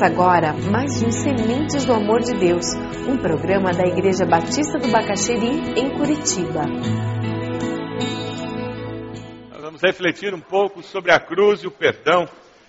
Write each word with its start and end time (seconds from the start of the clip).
Começa 0.00 0.14
agora 0.14 0.54
mais 0.54 1.02
um 1.02 1.10
Sementes 1.10 1.84
do 1.84 1.92
Amor 1.92 2.20
de 2.20 2.32
Deus, 2.32 2.64
um 3.06 3.18
programa 3.18 3.70
da 3.70 3.86
Igreja 3.86 4.24
Batista 4.24 4.78
do 4.78 4.88
Bacaxeri, 4.88 5.78
em 5.78 5.90
Curitiba. 5.90 6.64
Nós 9.50 9.60
vamos 9.60 9.82
refletir 9.82 10.32
um 10.32 10.40
pouco 10.40 10.82
sobre 10.82 11.12
a 11.12 11.20
cruz 11.20 11.62
e 11.62 11.66
o 11.66 11.70
perdão, 11.70 12.26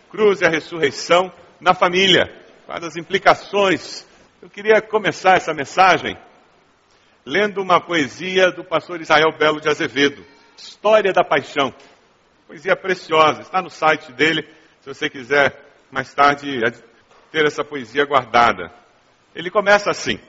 cruz 0.10 0.42
e 0.42 0.46
a 0.46 0.50
ressurreição 0.50 1.32
na 1.62 1.74
família, 1.74 2.26
quais 2.66 2.84
as 2.84 2.98
implicações. 2.98 4.06
Eu 4.42 4.50
queria 4.50 4.82
começar 4.82 5.38
essa 5.38 5.54
mensagem 5.54 6.18
lendo 7.26 7.62
uma 7.62 7.80
poesia 7.80 8.52
do 8.52 8.66
pastor 8.66 9.00
Israel 9.00 9.32
Belo 9.40 9.62
de 9.62 9.70
Azevedo, 9.70 10.22
História 10.58 11.14
da 11.14 11.24
Paixão. 11.24 11.74
Poesia 12.46 12.76
preciosa, 12.76 13.40
está 13.40 13.62
no 13.62 13.70
site 13.70 14.12
dele, 14.12 14.46
se 14.82 14.94
você 14.94 15.10
quiser 15.10 15.72
mais 15.90 16.14
tarde 16.14 16.60
ter 17.32 17.46
essa 17.46 17.64
poesia 17.64 18.06
guardada. 18.06 18.72
Ele 19.34 19.50
começa 19.50 19.90
assim: 19.90 20.20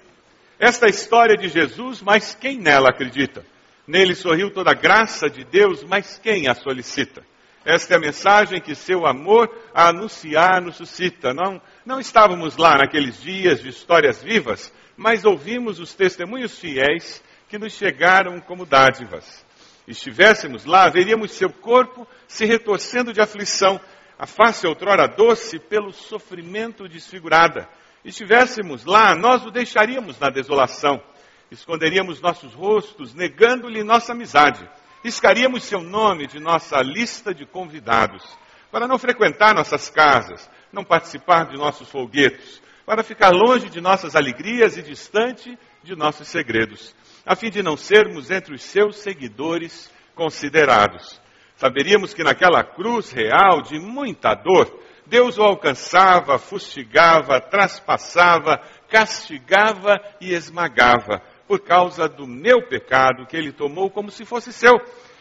Esta 0.59 0.89
história 0.89 1.37
de 1.37 1.49
Jesus, 1.49 2.01
mas 2.01 2.35
quem 2.35 2.59
nela 2.59 2.91
acredita? 2.91 3.45
Nele 3.87 4.15
sorriu 4.15 4.51
toda 4.51 4.71
a 4.71 4.75
graça 4.75 5.29
de 5.29 5.45
Deus, 5.45 5.83
mas 5.83 6.19
quem 6.19 6.47
a 6.49 6.55
solicita? 6.55 7.23
Esta 7.65 7.95
é 7.95 7.97
a 7.97 8.01
mensagem 8.01 8.61
que 8.61 8.75
seu 8.75 9.07
amor 9.07 9.49
a 9.75 9.89
anunciar 9.89 10.61
nos 10.61 10.77
suscita. 10.77 11.33
Não, 11.33 11.61
não 11.87 12.01
estávamos 12.01 12.57
lá 12.57 12.77
naqueles 12.77 13.21
dias 13.21 13.61
de 13.61 13.69
histórias 13.69 14.23
vivas, 14.23 14.73
mas 14.97 15.25
ouvimos 15.25 15.79
os 15.79 15.95
testemunhos 15.95 16.59
fiéis 16.59 17.23
que 17.49 17.59
nos 17.59 17.73
chegaram 17.73 18.41
como 18.41 18.67
dádivas. 18.67 19.45
Estivéssemos 19.87 20.65
lá, 20.65 20.89
veríamos 20.89 21.33
seu 21.33 21.51
corpo 21.51 22.07
se 22.27 22.45
retorcendo 22.45 23.13
de 23.13 23.21
aflição, 23.21 23.81
a 24.19 24.27
face 24.27 24.67
outrora 24.67 25.07
doce 25.07 25.59
pelo 25.59 25.93
sofrimento 25.93 26.89
desfigurada. 26.89 27.69
Estivéssemos 28.05 28.85
lá, 28.85 29.15
nós 29.15 29.45
o 29.45 29.51
deixaríamos 29.51 30.19
na 30.19 30.29
desolação, 30.29 31.03
esconderíamos 31.51 32.21
nossos 32.21 32.53
rostos, 32.53 33.15
negando-lhe 33.15 33.83
nossa 33.83 34.13
amizade, 34.13 34.69
riscaríamos 35.05 35.65
seu 35.65 35.81
nome 35.81 36.27
de 36.27 36.41
nossa 36.41 36.81
lista 36.83 37.35
de 37.35 37.47
convidados, 37.47 38.25
para 38.71 38.89
não 38.89 38.99
frequentar 38.99 39.55
nossas 39.55 39.89
casas, 39.89 40.51
não 40.73 40.83
participar 40.83 41.47
de 41.47 41.57
nossos 41.57 41.89
folguetos, 41.89 42.61
para 42.85 43.05
ficar 43.05 43.31
longe 43.31 43.69
de 43.69 43.81
nossas 43.81 44.17
alegrias 44.17 44.77
e 44.77 44.83
distante 44.83 45.57
de 45.83 45.95
nossos 45.95 46.27
segredos, 46.29 46.95
a 47.25 47.37
fim 47.37 47.51
de 47.51 47.63
não 47.63 47.77
sermos 47.77 48.31
entre 48.31 48.55
os 48.55 48.63
seus 48.63 48.97
seguidores 48.97 49.91
considerados. 50.15 51.22
Saberíamos 51.63 52.13
que 52.13 52.25
naquela 52.25 52.65
cruz 52.65 53.13
real 53.13 53.63
de 53.63 53.79
muita 53.79 54.35
dor, 54.35 54.83
Deus 55.07 55.39
o 55.39 55.45
alcançava, 55.45 56.37
fustigava, 56.37 57.41
traspassava, 57.41 58.61
castigava 58.91 60.01
e 60.21 60.35
esmagava, 60.35 61.23
por 61.47 61.61
causa 61.61 62.09
do 62.09 62.27
meu 62.27 62.67
pecado 62.67 63.29
que 63.29 63.37
ele 63.37 63.53
tomou 63.53 63.89
como 63.89 64.11
se 64.11 64.25
fosse 64.25 64.53
seu, 64.53 64.77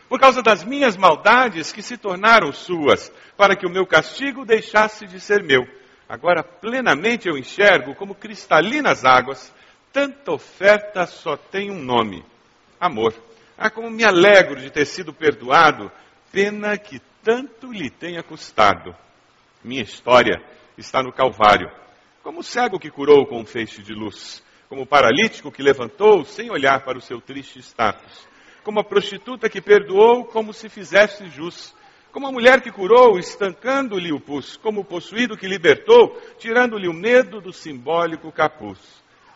por 0.09 0.19
causa 0.19 0.41
das 0.41 0.63
minhas 0.63 0.97
maldades 0.97 1.71
que 1.71 1.83
se 1.83 1.95
tornaram 1.95 2.51
suas, 2.51 3.13
para 3.37 3.55
que 3.55 3.67
o 3.67 3.71
meu 3.71 3.85
castigo 3.85 4.43
deixasse 4.43 5.05
de 5.05 5.19
ser 5.19 5.43
meu. 5.43 5.61
Agora 6.09 6.41
plenamente 6.41 7.29
eu 7.29 7.37
enxergo 7.37 7.93
como 7.93 8.15
cristalinas 8.15 9.05
águas, 9.05 9.53
tanta 9.93 10.31
oferta 10.31 11.05
só 11.05 11.37
tem 11.37 11.69
um 11.69 11.83
nome: 11.83 12.25
amor. 12.79 13.13
Ah, 13.55 13.69
como 13.69 13.91
me 13.91 14.03
alegro 14.03 14.59
de 14.59 14.71
ter 14.71 14.85
sido 14.85 15.13
perdoado 15.13 15.91
Pena 16.31 16.77
que 16.77 17.01
tanto 17.21 17.73
lhe 17.73 17.89
tenha 17.89 18.23
custado. 18.23 18.95
Minha 19.61 19.81
história 19.81 20.41
está 20.77 21.03
no 21.03 21.11
Calvário. 21.11 21.69
Como 22.23 22.39
o 22.39 22.43
cego 22.43 22.79
que 22.79 22.89
curou 22.89 23.25
com 23.25 23.41
um 23.41 23.45
feixe 23.45 23.83
de 23.83 23.93
luz, 23.93 24.41
como 24.69 24.83
o 24.83 24.87
paralítico 24.87 25.51
que 25.51 25.61
levantou 25.61 26.23
sem 26.23 26.49
olhar 26.49 26.85
para 26.85 26.97
o 26.97 27.01
seu 27.01 27.19
triste 27.19 27.59
status, 27.59 28.25
como 28.63 28.79
a 28.79 28.83
prostituta 28.83 29.49
que 29.49 29.59
perdoou 29.59 30.23
como 30.23 30.53
se 30.53 30.69
fizesse 30.69 31.27
jus, 31.27 31.75
como 32.13 32.27
a 32.27 32.31
mulher 32.31 32.61
que 32.61 32.71
curou, 32.71 33.19
estancando-lhe 33.19 34.13
o 34.13 34.19
pus, 34.19 34.55
como 34.55 34.81
o 34.81 34.85
possuído 34.85 35.35
que 35.35 35.47
libertou, 35.47 36.15
tirando-lhe 36.37 36.87
o 36.87 36.93
medo 36.93 37.41
do 37.41 37.51
simbólico 37.51 38.31
capuz. 38.31 38.79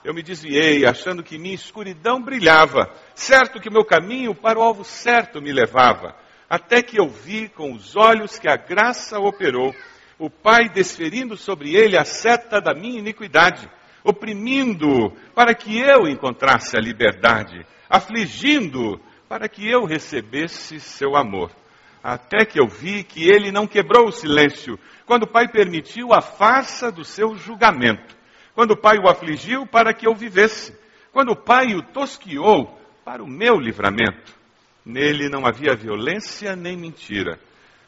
Eu 0.02 0.14
me 0.14 0.24
desviei, 0.24 0.86
achando 0.86 1.24
que 1.24 1.38
minha 1.38 1.56
escuridão 1.56 2.22
brilhava, 2.22 2.90
certo 3.16 3.60
que 3.60 3.70
meu 3.70 3.84
caminho 3.84 4.34
para 4.34 4.60
o 4.60 4.62
alvo 4.62 4.86
certo 4.86 5.42
me 5.42 5.52
levava 5.52 6.24
até 6.50 6.82
que 6.82 7.00
eu 7.00 7.08
vi 7.08 7.50
com 7.50 7.74
os 7.74 7.96
olhos 7.96 8.38
que 8.38 8.48
a 8.48 8.56
graça 8.56 9.20
operou, 9.20 9.74
o 10.18 10.30
Pai 10.30 10.70
desferindo 10.70 11.36
sobre 11.36 11.76
ele 11.76 11.98
a 11.98 12.06
seta 12.06 12.62
da 12.62 12.74
minha 12.74 13.00
iniquidade, 13.00 13.70
oprimindo 14.04 15.12
para 15.34 15.54
que 15.54 15.78
eu 15.78 16.08
encontrasse 16.08 16.78
a 16.78 16.80
liberdade, 16.82 17.66
afligindo 17.90 19.00
para 19.28 19.50
que 19.50 19.70
eu 19.70 19.84
recebesse 19.86 20.80
seu 20.80 21.16
amor. 21.16 21.52
Até 22.04 22.46
que 22.46 22.60
eu 22.60 22.68
vi 22.68 23.04
que 23.04 23.28
ele 23.28 23.52
não 23.52 23.66
quebrou 23.66 24.08
o 24.08 24.12
silêncio, 24.12 24.80
quando 25.06 25.24
o 25.24 25.32
Pai 25.32 25.48
permitiu 25.48 26.14
a 26.14 26.22
farsa 26.22 26.92
do 26.92 27.04
seu 27.04 27.36
julgamento, 27.36 28.16
quando 28.54 28.72
o 28.72 28.78
Pai 28.78 28.98
o 29.00 29.10
afligiu 29.10 29.66
para 29.66 29.94
que 29.94 30.08
eu 30.08 30.14
vivesse, 30.14 30.78
quando 31.12 31.32
o 31.32 31.36
Pai 31.36 31.74
o 31.74 31.82
tosquiou 31.82 32.80
para 33.04 33.24
o 33.24 33.28
meu 33.28 33.60
livramento. 33.60 34.45
Nele 34.86 35.30
não 35.30 35.48
havia 35.48 35.76
violência 35.76 36.56
nem 36.56 36.78
mentira. 36.78 37.40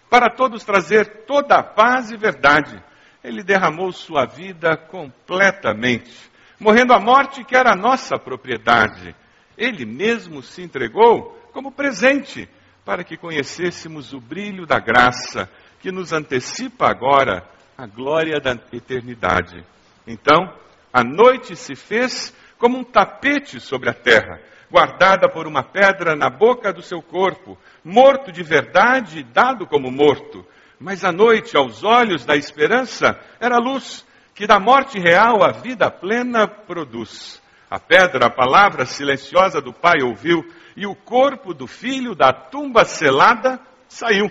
Para 0.09 0.29
todos 0.29 0.63
trazer 0.63 1.25
toda 1.25 1.55
a 1.55 1.63
paz 1.63 2.11
e 2.11 2.17
verdade, 2.17 2.81
ele 3.23 3.43
derramou 3.43 3.91
sua 3.91 4.25
vida 4.25 4.75
completamente, 4.75 6.11
morrendo 6.59 6.93
a 6.93 6.99
morte 6.99 7.43
que 7.43 7.55
era 7.55 7.75
nossa 7.75 8.17
propriedade. 8.17 9.15
Ele 9.57 9.85
mesmo 9.85 10.41
se 10.41 10.63
entregou 10.63 11.37
como 11.51 11.71
presente 11.71 12.49
para 12.85 13.03
que 13.03 13.17
conhecêssemos 13.17 14.13
o 14.13 14.19
brilho 14.19 14.65
da 14.65 14.79
graça 14.79 15.49
que 15.79 15.91
nos 15.91 16.13
antecipa 16.13 16.89
agora 16.89 17.47
a 17.77 17.85
glória 17.85 18.39
da 18.39 18.51
eternidade. 18.71 19.63
Então, 20.07 20.51
a 20.91 21.03
noite 21.03 21.55
se 21.55 21.75
fez 21.75 22.33
como 22.57 22.77
um 22.79 22.83
tapete 22.83 23.59
sobre 23.59 23.89
a 23.89 23.93
terra 23.93 24.41
guardada 24.69 25.29
por 25.29 25.47
uma 25.47 25.63
pedra 25.63 26.15
na 26.15 26.29
boca 26.29 26.73
do 26.73 26.81
seu 26.81 27.01
corpo, 27.01 27.57
morto 27.83 28.31
de 28.31 28.43
verdade, 28.43 29.23
dado 29.23 29.65
como 29.65 29.91
morto. 29.91 30.45
Mas 30.79 31.03
a 31.03 31.11
noite, 31.11 31.57
aos 31.57 31.83
olhos 31.83 32.25
da 32.25 32.35
esperança, 32.35 33.19
era 33.39 33.57
luz 33.57 34.05
que 34.35 34.45
da 34.45 34.59
morte 34.59 34.99
real 34.99 35.43
a 35.43 35.51
vida 35.51 35.89
plena 35.89 36.47
produz. 36.47 37.41
A 37.69 37.79
pedra, 37.79 38.27
a 38.27 38.29
palavra 38.29 38.85
silenciosa 38.85 39.59
do 39.59 39.73
Pai 39.73 40.03
ouviu, 40.03 40.45
e 40.75 40.85
o 40.85 40.95
corpo 40.95 41.53
do 41.53 41.65
filho 41.65 42.13
da 42.13 42.31
tumba 42.31 42.85
selada 42.85 43.59
saiu. 43.87 44.29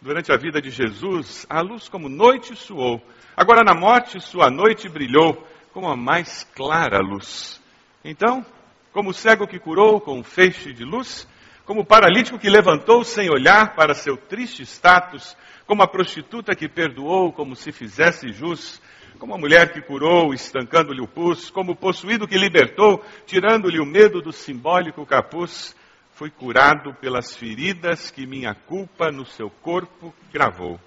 Durante 0.00 0.32
a 0.32 0.36
vida 0.36 0.62
de 0.62 0.70
Jesus, 0.70 1.44
a 1.50 1.60
luz 1.60 1.88
como 1.88 2.08
noite 2.08 2.54
suou. 2.54 3.02
Agora 3.36 3.64
na 3.64 3.74
morte, 3.74 4.20
sua 4.20 4.48
noite 4.48 4.88
brilhou 4.88 5.44
como 5.72 5.88
a 5.88 5.96
mais 5.96 6.44
clara 6.54 7.00
luz. 7.00 7.60
Então, 8.04 8.46
como 8.92 9.10
o 9.10 9.14
cego 9.14 9.46
que 9.46 9.58
curou 9.58 10.00
com 10.00 10.18
um 10.18 10.24
feixe 10.24 10.72
de 10.72 10.84
luz, 10.84 11.28
como 11.64 11.82
o 11.82 11.86
paralítico 11.86 12.38
que 12.38 12.50
levantou 12.50 13.04
sem 13.04 13.30
olhar 13.30 13.74
para 13.76 13.94
seu 13.94 14.16
triste 14.16 14.62
status, 14.62 15.36
como 15.66 15.82
a 15.82 15.88
prostituta 15.88 16.54
que 16.54 16.68
perdoou 16.68 17.32
como 17.32 17.54
se 17.54 17.70
fizesse 17.70 18.32
jus, 18.32 18.82
como 19.18 19.34
a 19.34 19.38
mulher 19.38 19.72
que 19.72 19.80
curou, 19.80 20.34
estancando-lhe 20.34 21.00
o 21.00 21.06
pus, 21.06 21.50
como 21.50 21.72
o 21.72 21.76
possuído 21.76 22.26
que 22.26 22.36
libertou, 22.36 23.04
tirando-lhe 23.26 23.78
o 23.78 23.86
medo 23.86 24.20
do 24.20 24.32
simbólico 24.32 25.06
capuz, 25.06 25.76
foi 26.12 26.30
curado 26.30 26.92
pelas 26.94 27.36
feridas 27.36 28.10
que 28.10 28.26
minha 28.26 28.54
culpa 28.54 29.10
no 29.12 29.24
seu 29.24 29.48
corpo 29.48 30.12
gravou. 30.32 30.80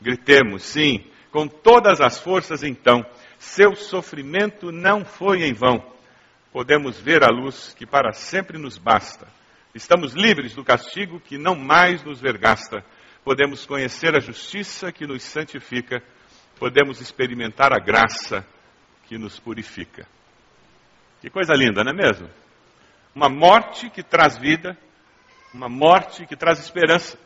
Gritemos, 0.00 0.62
sim, 0.62 1.04
com 1.30 1.46
todas 1.46 2.00
as 2.00 2.18
forças 2.18 2.62
então, 2.62 3.04
seu 3.38 3.74
sofrimento 3.74 4.72
não 4.72 5.04
foi 5.04 5.42
em 5.42 5.52
vão 5.52 5.94
podemos 6.54 7.00
ver 7.00 7.24
a 7.24 7.34
luz 7.34 7.74
que 7.74 7.84
para 7.84 8.12
sempre 8.12 8.56
nos 8.58 8.78
basta. 8.78 9.26
Estamos 9.74 10.14
livres 10.14 10.54
do 10.54 10.62
castigo 10.62 11.18
que 11.18 11.36
não 11.36 11.56
mais 11.56 12.04
nos 12.04 12.20
vergasta. 12.20 12.84
Podemos 13.24 13.66
conhecer 13.66 14.14
a 14.14 14.20
justiça 14.20 14.92
que 14.92 15.04
nos 15.04 15.24
santifica. 15.24 16.00
Podemos 16.56 17.00
experimentar 17.00 17.72
a 17.72 17.80
graça 17.84 18.46
que 19.08 19.18
nos 19.18 19.40
purifica. 19.40 20.06
Que 21.20 21.28
coisa 21.28 21.54
linda, 21.54 21.82
não 21.82 21.90
é 21.90 21.96
mesmo? 21.96 22.30
Uma 23.12 23.28
morte 23.28 23.90
que 23.90 24.04
traz 24.04 24.38
vida, 24.38 24.78
uma 25.52 25.68
morte 25.68 26.24
que 26.24 26.36
traz 26.36 26.60
esperança. 26.60 27.18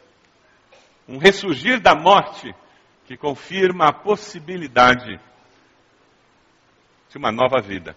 Um 1.07 1.19
ressurgir 1.19 1.81
da 1.81 1.95
morte 1.95 2.51
que 3.05 3.15
confirma 3.15 3.89
a 3.89 3.93
possibilidade 3.93 5.21
de 7.11 7.19
uma 7.19 7.31
nova 7.31 7.61
vida. 7.61 7.95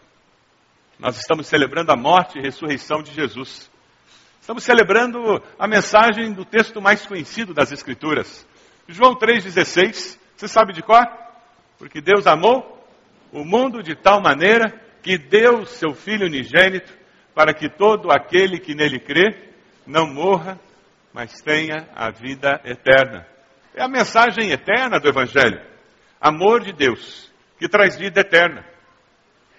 Nós 1.01 1.17
estamos 1.17 1.47
celebrando 1.47 1.91
a 1.91 1.95
morte 1.95 2.37
e 2.37 2.41
ressurreição 2.43 3.01
de 3.01 3.11
Jesus. 3.11 3.71
Estamos 4.39 4.63
celebrando 4.63 5.41
a 5.57 5.67
mensagem 5.67 6.31
do 6.31 6.45
texto 6.45 6.79
mais 6.79 7.07
conhecido 7.07 7.55
das 7.55 7.71
Escrituras. 7.71 8.47
João 8.87 9.15
3,16. 9.15 10.19
Você 10.37 10.47
sabe 10.47 10.73
de 10.73 10.83
qual? 10.83 11.03
Porque 11.79 12.01
Deus 12.01 12.27
amou 12.27 12.87
o 13.31 13.43
mundo 13.43 13.81
de 13.81 13.95
tal 13.95 14.21
maneira 14.21 14.79
que 15.01 15.17
deu 15.17 15.65
seu 15.65 15.95
Filho 15.95 16.27
unigênito 16.27 16.95
para 17.33 17.51
que 17.51 17.67
todo 17.67 18.11
aquele 18.11 18.59
que 18.59 18.75
nele 18.75 18.99
crê 18.99 19.49
não 19.87 20.05
morra, 20.05 20.59
mas 21.11 21.41
tenha 21.41 21.89
a 21.95 22.11
vida 22.11 22.61
eterna. 22.63 23.25
É 23.73 23.81
a 23.81 23.87
mensagem 23.87 24.51
eterna 24.51 24.99
do 24.99 25.09
Evangelho. 25.09 25.65
Amor 26.19 26.61
de 26.61 26.71
Deus, 26.71 27.33
que 27.57 27.67
traz 27.67 27.97
vida 27.97 28.21
eterna. 28.21 28.70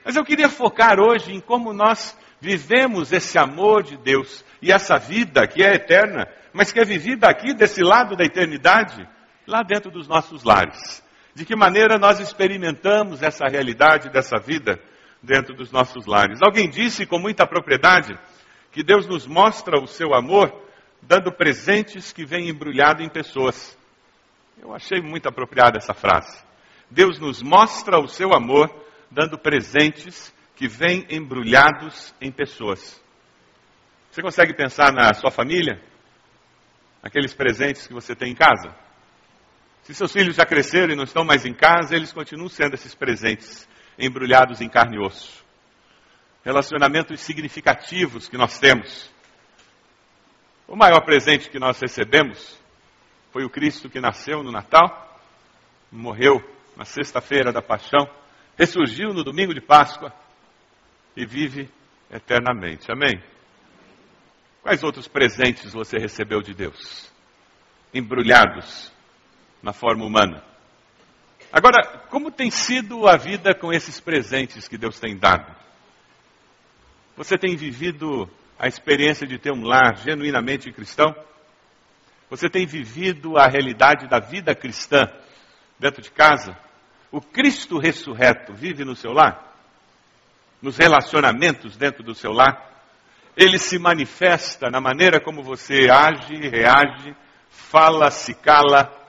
Mas 0.04 0.16
eu 0.16 0.24
queria 0.24 0.48
focar 0.48 0.98
hoje 1.00 1.32
em 1.32 1.40
como 1.40 1.72
nós 1.72 2.16
vivemos 2.40 3.12
esse 3.12 3.38
amor 3.38 3.82
de 3.82 3.96
Deus 3.96 4.44
e 4.60 4.72
essa 4.72 4.98
vida 4.98 5.46
que 5.46 5.62
é 5.62 5.74
eterna, 5.74 6.26
mas 6.52 6.72
que 6.72 6.80
é 6.80 6.84
vivida 6.84 7.28
aqui 7.28 7.54
desse 7.54 7.82
lado 7.82 8.16
da 8.16 8.24
eternidade, 8.24 9.08
lá 9.46 9.62
dentro 9.62 9.90
dos 9.90 10.08
nossos 10.08 10.42
lares. 10.42 11.02
De 11.34 11.44
que 11.44 11.56
maneira 11.56 11.98
nós 11.98 12.20
experimentamos 12.20 13.22
essa 13.22 13.46
realidade 13.46 14.10
dessa 14.10 14.38
vida 14.38 14.78
dentro 15.22 15.54
dos 15.54 15.70
nossos 15.70 16.04
lares. 16.04 16.40
Alguém 16.42 16.68
disse 16.68 17.06
com 17.06 17.18
muita 17.18 17.46
propriedade 17.46 18.18
que 18.72 18.82
Deus 18.82 19.06
nos 19.06 19.26
mostra 19.26 19.80
o 19.80 19.86
seu 19.86 20.14
amor 20.14 20.52
dando 21.00 21.32
presentes 21.32 22.12
que 22.12 22.24
vêm 22.24 22.48
embrulhados 22.48 23.04
em 23.04 23.08
pessoas. 23.08 23.76
Eu 24.60 24.74
achei 24.74 25.00
muito 25.00 25.28
apropriada 25.28 25.78
essa 25.78 25.94
frase. 25.94 26.42
Deus 26.90 27.18
nos 27.18 27.42
mostra 27.42 27.98
o 27.98 28.08
seu 28.08 28.34
amor 28.34 28.81
dando 29.12 29.38
presentes 29.38 30.34
que 30.56 30.66
vêm 30.66 31.06
embrulhados 31.10 32.14
em 32.20 32.32
pessoas. 32.32 33.00
Você 34.10 34.22
consegue 34.22 34.54
pensar 34.54 34.92
na 34.92 35.12
sua 35.12 35.30
família? 35.30 35.80
Aqueles 37.02 37.34
presentes 37.34 37.86
que 37.86 37.92
você 37.92 38.14
tem 38.14 38.32
em 38.32 38.34
casa? 38.34 38.74
Se 39.82 39.94
seus 39.94 40.12
filhos 40.12 40.36
já 40.36 40.46
cresceram 40.46 40.92
e 40.92 40.96
não 40.96 41.04
estão 41.04 41.24
mais 41.24 41.44
em 41.44 41.52
casa, 41.52 41.94
eles 41.94 42.12
continuam 42.12 42.48
sendo 42.48 42.74
esses 42.74 42.94
presentes 42.94 43.68
embrulhados 43.98 44.60
em 44.60 44.68
carne 44.68 44.96
e 44.96 45.00
osso. 45.00 45.44
Relacionamentos 46.44 47.20
significativos 47.20 48.28
que 48.28 48.38
nós 48.38 48.58
temos. 48.58 49.10
O 50.66 50.76
maior 50.76 51.00
presente 51.04 51.50
que 51.50 51.58
nós 51.58 51.78
recebemos 51.80 52.58
foi 53.30 53.44
o 53.44 53.50
Cristo 53.50 53.90
que 53.90 54.00
nasceu 54.00 54.42
no 54.42 54.50
Natal, 54.50 55.20
morreu 55.90 56.40
na 56.76 56.84
sexta-feira 56.84 57.52
da 57.52 57.60
paixão, 57.60 58.08
ressurgiu 58.56 59.12
no 59.12 59.24
domingo 59.24 59.54
de 59.54 59.60
Páscoa 59.60 60.12
e 61.16 61.26
vive 61.26 61.70
eternamente. 62.10 62.90
Amém? 62.90 63.22
Quais 64.62 64.82
outros 64.84 65.08
presentes 65.08 65.72
você 65.72 65.98
recebeu 65.98 66.40
de 66.40 66.54
Deus? 66.54 67.10
Embrulhados 67.92 68.92
na 69.62 69.72
forma 69.72 70.04
humana. 70.04 70.44
Agora, 71.52 71.98
como 72.08 72.30
tem 72.30 72.50
sido 72.50 73.06
a 73.06 73.16
vida 73.16 73.54
com 73.54 73.72
esses 73.72 74.00
presentes 74.00 74.68
que 74.68 74.78
Deus 74.78 74.98
tem 74.98 75.18
dado? 75.18 75.54
Você 77.16 77.36
tem 77.36 77.56
vivido 77.56 78.30
a 78.58 78.66
experiência 78.66 79.26
de 79.26 79.38
ter 79.38 79.52
um 79.52 79.64
lar 79.64 79.96
genuinamente 79.96 80.72
cristão? 80.72 81.14
Você 82.30 82.48
tem 82.48 82.64
vivido 82.64 83.36
a 83.36 83.46
realidade 83.46 84.08
da 84.08 84.18
vida 84.18 84.54
cristã 84.54 85.06
dentro 85.78 86.00
de 86.00 86.10
casa? 86.10 86.56
O 87.12 87.20
Cristo 87.20 87.78
ressurreto 87.78 88.52
vive 88.52 88.84
no 88.84 88.96
seu 88.96 89.12
lar? 89.12 89.54
Nos 90.60 90.76
relacionamentos 90.78 91.76
dentro 91.76 92.02
do 92.02 92.14
seu 92.14 92.32
lar? 92.32 92.70
Ele 93.36 93.58
se 93.58 93.78
manifesta 93.78 94.68
na 94.68 94.80
maneira 94.80 95.20
como 95.20 95.42
você 95.42 95.88
age, 95.88 96.34
reage, 96.48 97.14
fala, 97.50 98.10
se 98.10 98.34
cala, 98.34 99.02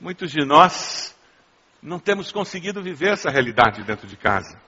Muitos 0.00 0.30
de 0.30 0.46
nós 0.46 1.14
não 1.82 1.98
temos 1.98 2.32
conseguido 2.32 2.82
viver 2.82 3.12
essa 3.12 3.28
realidade 3.28 3.82
dentro 3.84 4.06
de 4.06 4.16
casa. 4.16 4.58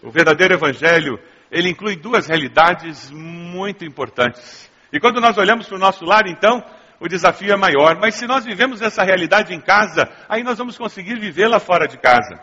O 0.00 0.12
verdadeiro 0.12 0.54
evangelho, 0.54 1.18
ele 1.50 1.68
inclui 1.70 1.96
duas 1.96 2.28
realidades 2.28 3.10
muito 3.10 3.84
importantes. 3.84 4.70
E 4.92 5.00
quando 5.00 5.20
nós 5.20 5.36
olhamos 5.36 5.66
para 5.66 5.74
o 5.74 5.80
nosso 5.80 6.04
lar, 6.04 6.28
então, 6.28 6.64
o 7.04 7.08
desafio 7.08 7.52
é 7.52 7.56
maior. 7.56 7.98
Mas 8.00 8.14
se 8.14 8.26
nós 8.26 8.46
vivemos 8.46 8.80
essa 8.80 9.04
realidade 9.04 9.52
em 9.52 9.60
casa, 9.60 10.10
aí 10.26 10.42
nós 10.42 10.56
vamos 10.56 10.78
conseguir 10.78 11.20
vivê-la 11.20 11.60
fora 11.60 11.86
de 11.86 11.98
casa. 11.98 12.34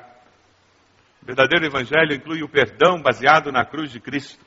O 1.24 1.26
verdadeiro 1.26 1.66
evangelho 1.66 2.14
inclui 2.14 2.44
o 2.44 2.48
perdão 2.48 3.02
baseado 3.02 3.52
na 3.52 3.66
cruz 3.66 3.92
de 3.92 4.00
Cristo. 4.00 4.46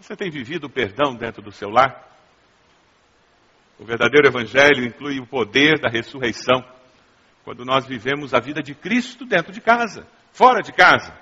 Você 0.00 0.14
tem 0.14 0.30
vivido 0.30 0.68
o 0.68 0.70
perdão 0.70 1.16
dentro 1.16 1.42
do 1.42 1.50
seu 1.50 1.68
lar? 1.68 2.08
O 3.80 3.84
verdadeiro 3.84 4.28
evangelho 4.28 4.84
inclui 4.84 5.18
o 5.18 5.26
poder 5.26 5.80
da 5.80 5.88
ressurreição. 5.88 6.64
Quando 7.42 7.64
nós 7.64 7.84
vivemos 7.86 8.32
a 8.32 8.38
vida 8.38 8.62
de 8.62 8.76
Cristo 8.76 9.24
dentro 9.24 9.52
de 9.52 9.60
casa, 9.60 10.06
fora 10.32 10.60
de 10.62 10.72
casa. 10.72 11.12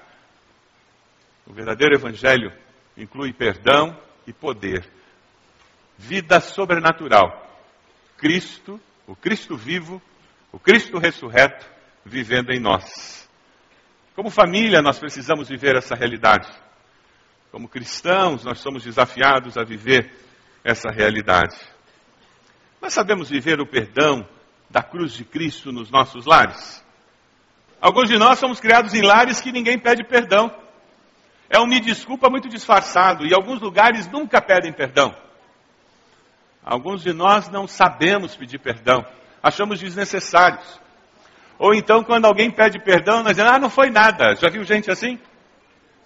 O 1.46 1.54
verdadeiro 1.54 1.94
evangelho 1.94 2.52
inclui 2.98 3.32
perdão 3.32 3.98
e 4.26 4.32
poder. 4.32 4.86
Vida 5.96 6.38
sobrenatural. 6.38 7.47
Cristo, 8.18 8.80
o 9.06 9.16
Cristo 9.16 9.56
vivo, 9.56 10.02
o 10.52 10.58
Cristo 10.58 10.98
ressurreto, 10.98 11.64
vivendo 12.04 12.50
em 12.50 12.60
nós. 12.60 13.28
Como 14.14 14.28
família, 14.28 14.82
nós 14.82 14.98
precisamos 14.98 15.48
viver 15.48 15.76
essa 15.76 15.94
realidade. 15.94 16.48
Como 17.52 17.68
cristãos, 17.68 18.44
nós 18.44 18.58
somos 18.58 18.82
desafiados 18.82 19.56
a 19.56 19.62
viver 19.62 20.12
essa 20.64 20.90
realidade. 20.90 21.56
Nós 22.82 22.92
sabemos 22.92 23.30
viver 23.30 23.60
o 23.60 23.66
perdão 23.66 24.28
da 24.68 24.82
cruz 24.82 25.12
de 25.12 25.24
Cristo 25.24 25.72
nos 25.72 25.90
nossos 25.90 26.26
lares? 26.26 26.84
Alguns 27.80 28.08
de 28.08 28.18
nós 28.18 28.40
somos 28.40 28.58
criados 28.58 28.92
em 28.92 29.02
lares 29.02 29.40
que 29.40 29.52
ninguém 29.52 29.78
pede 29.78 30.04
perdão. 30.04 30.52
É 31.48 31.58
um 31.60 31.66
me 31.66 31.80
desculpa 31.80 32.28
muito 32.28 32.48
disfarçado 32.48 33.24
e 33.24 33.32
alguns 33.32 33.60
lugares 33.60 34.10
nunca 34.10 34.42
pedem 34.42 34.72
perdão. 34.72 35.14
Alguns 36.68 37.02
de 37.02 37.14
nós 37.14 37.48
não 37.48 37.66
sabemos 37.66 38.36
pedir 38.36 38.58
perdão, 38.58 39.02
achamos 39.42 39.80
desnecessários. 39.80 40.78
Ou 41.58 41.72
então, 41.72 42.04
quando 42.04 42.26
alguém 42.26 42.50
pede 42.50 42.78
perdão, 42.78 43.22
nós 43.22 43.28
dizemos, 43.32 43.52
ah, 43.52 43.58
não 43.58 43.70
foi 43.70 43.88
nada. 43.88 44.34
Já 44.34 44.50
viu 44.50 44.62
gente 44.64 44.90
assim? 44.90 45.18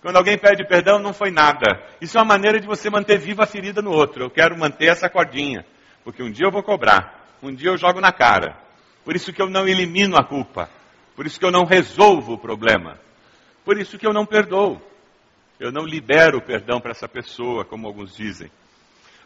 Quando 0.01 0.19
alguém 0.19 0.39
pede 0.39 0.65
perdão, 0.65 1.01
não 1.01 1.13
foi 1.13 1.33
nada. 1.33 1.85
Isso 2.01 2.17
é 2.17 2.21
uma 2.21 2.29
maneira 2.29 2.61
de 2.61 2.67
você 2.69 2.89
manter 2.89 3.19
viva 3.19 3.43
a 3.43 3.47
ferida 3.47 3.83
no 3.83 3.91
outro. 3.91 4.23
Eu 4.23 4.31
quero 4.31 4.57
manter 4.57 4.87
essa 4.87 5.11
cordinha. 5.11 5.67
Porque 6.05 6.23
um 6.23 6.31
dia 6.31 6.47
eu 6.47 6.53
vou 6.53 6.63
cobrar, 6.63 7.27
um 7.43 7.53
dia 7.53 7.71
eu 7.71 7.77
jogo 7.77 8.01
na 8.01 8.13
cara. 8.13 8.57
Por 9.05 9.17
isso 9.17 9.33
que 9.33 9.43
eu 9.43 9.51
não 9.51 9.67
elimino 9.67 10.17
a 10.17 10.25
culpa. 10.25 10.71
Por 11.17 11.27
isso 11.27 11.41
que 11.41 11.45
eu 11.45 11.51
não 11.51 11.65
resolvo 11.65 12.35
o 12.35 12.39
problema. 12.39 13.01
Por 13.65 13.77
isso 13.79 13.99
que 13.99 14.07
eu 14.07 14.13
não 14.13 14.25
perdoo. 14.25 14.81
Eu 15.59 15.73
não 15.73 15.85
libero 15.85 16.39
o 16.39 16.43
perdão 16.43 16.81
para 16.81 16.93
essa 16.93 17.09
pessoa, 17.09 17.65
como 17.65 17.89
alguns 17.89 18.15
dizem. 18.15 18.49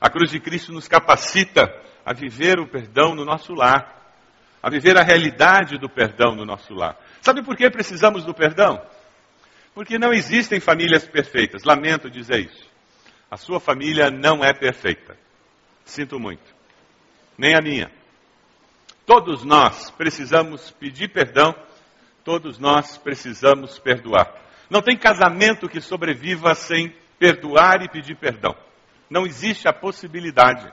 A 0.01 0.11
cruz 0.11 0.31
de 0.31 0.41
Cristo 0.41 0.73
nos 0.73 0.89
capacita 0.89 1.63
a 2.05 2.13
viver 2.13 2.59
o 2.59 2.67
perdão 2.67 3.15
no 3.15 3.25
nosso 3.25 3.55
lar, 3.55 4.15
a 4.63 4.71
viver 4.71 4.99
a 4.99 5.03
realidade 5.03 5.79
do 5.79 5.89
perdão 5.89 6.35
no 6.35 6.45
nosso 6.45 6.75
lar. 6.75 6.97
Sabe 7.21 7.43
por 7.43 7.57
que 7.57 7.69
precisamos 7.71 8.25
do 8.25 8.35
perdão? 8.35 8.81
Porque 9.75 9.99
não 9.99 10.13
existem 10.13 10.61
famílias 10.61 11.07
perfeitas. 11.07 11.65
Lamento 11.65 12.11
dizer 12.11 12.41
isso. 12.41 12.71
A 13.31 13.37
sua 13.37 13.61
família 13.61 14.11
não 14.11 14.45
é 14.45 14.53
perfeita. 14.53 15.17
Sinto 15.85 16.19
muito 16.19 16.57
nem 17.39 17.55
a 17.55 17.61
minha. 17.61 17.91
Todos 19.05 19.45
nós 19.45 19.91
precisamos 19.91 20.71
pedir 20.73 21.09
perdão, 21.13 21.55
todos 22.25 22.59
nós 22.59 22.99
precisamos 22.99 23.79
perdoar. 23.79 24.35
Não 24.69 24.83
tem 24.83 24.97
casamento 24.97 25.69
que 25.69 25.81
sobreviva 25.81 26.55
sem 26.55 26.95
perdoar 27.19 27.83
e 27.83 27.89
pedir 27.89 28.17
perdão. 28.17 28.57
Não 29.09 29.27
existe 29.27 29.69
a 29.69 29.73
possibilidade. 29.73 30.73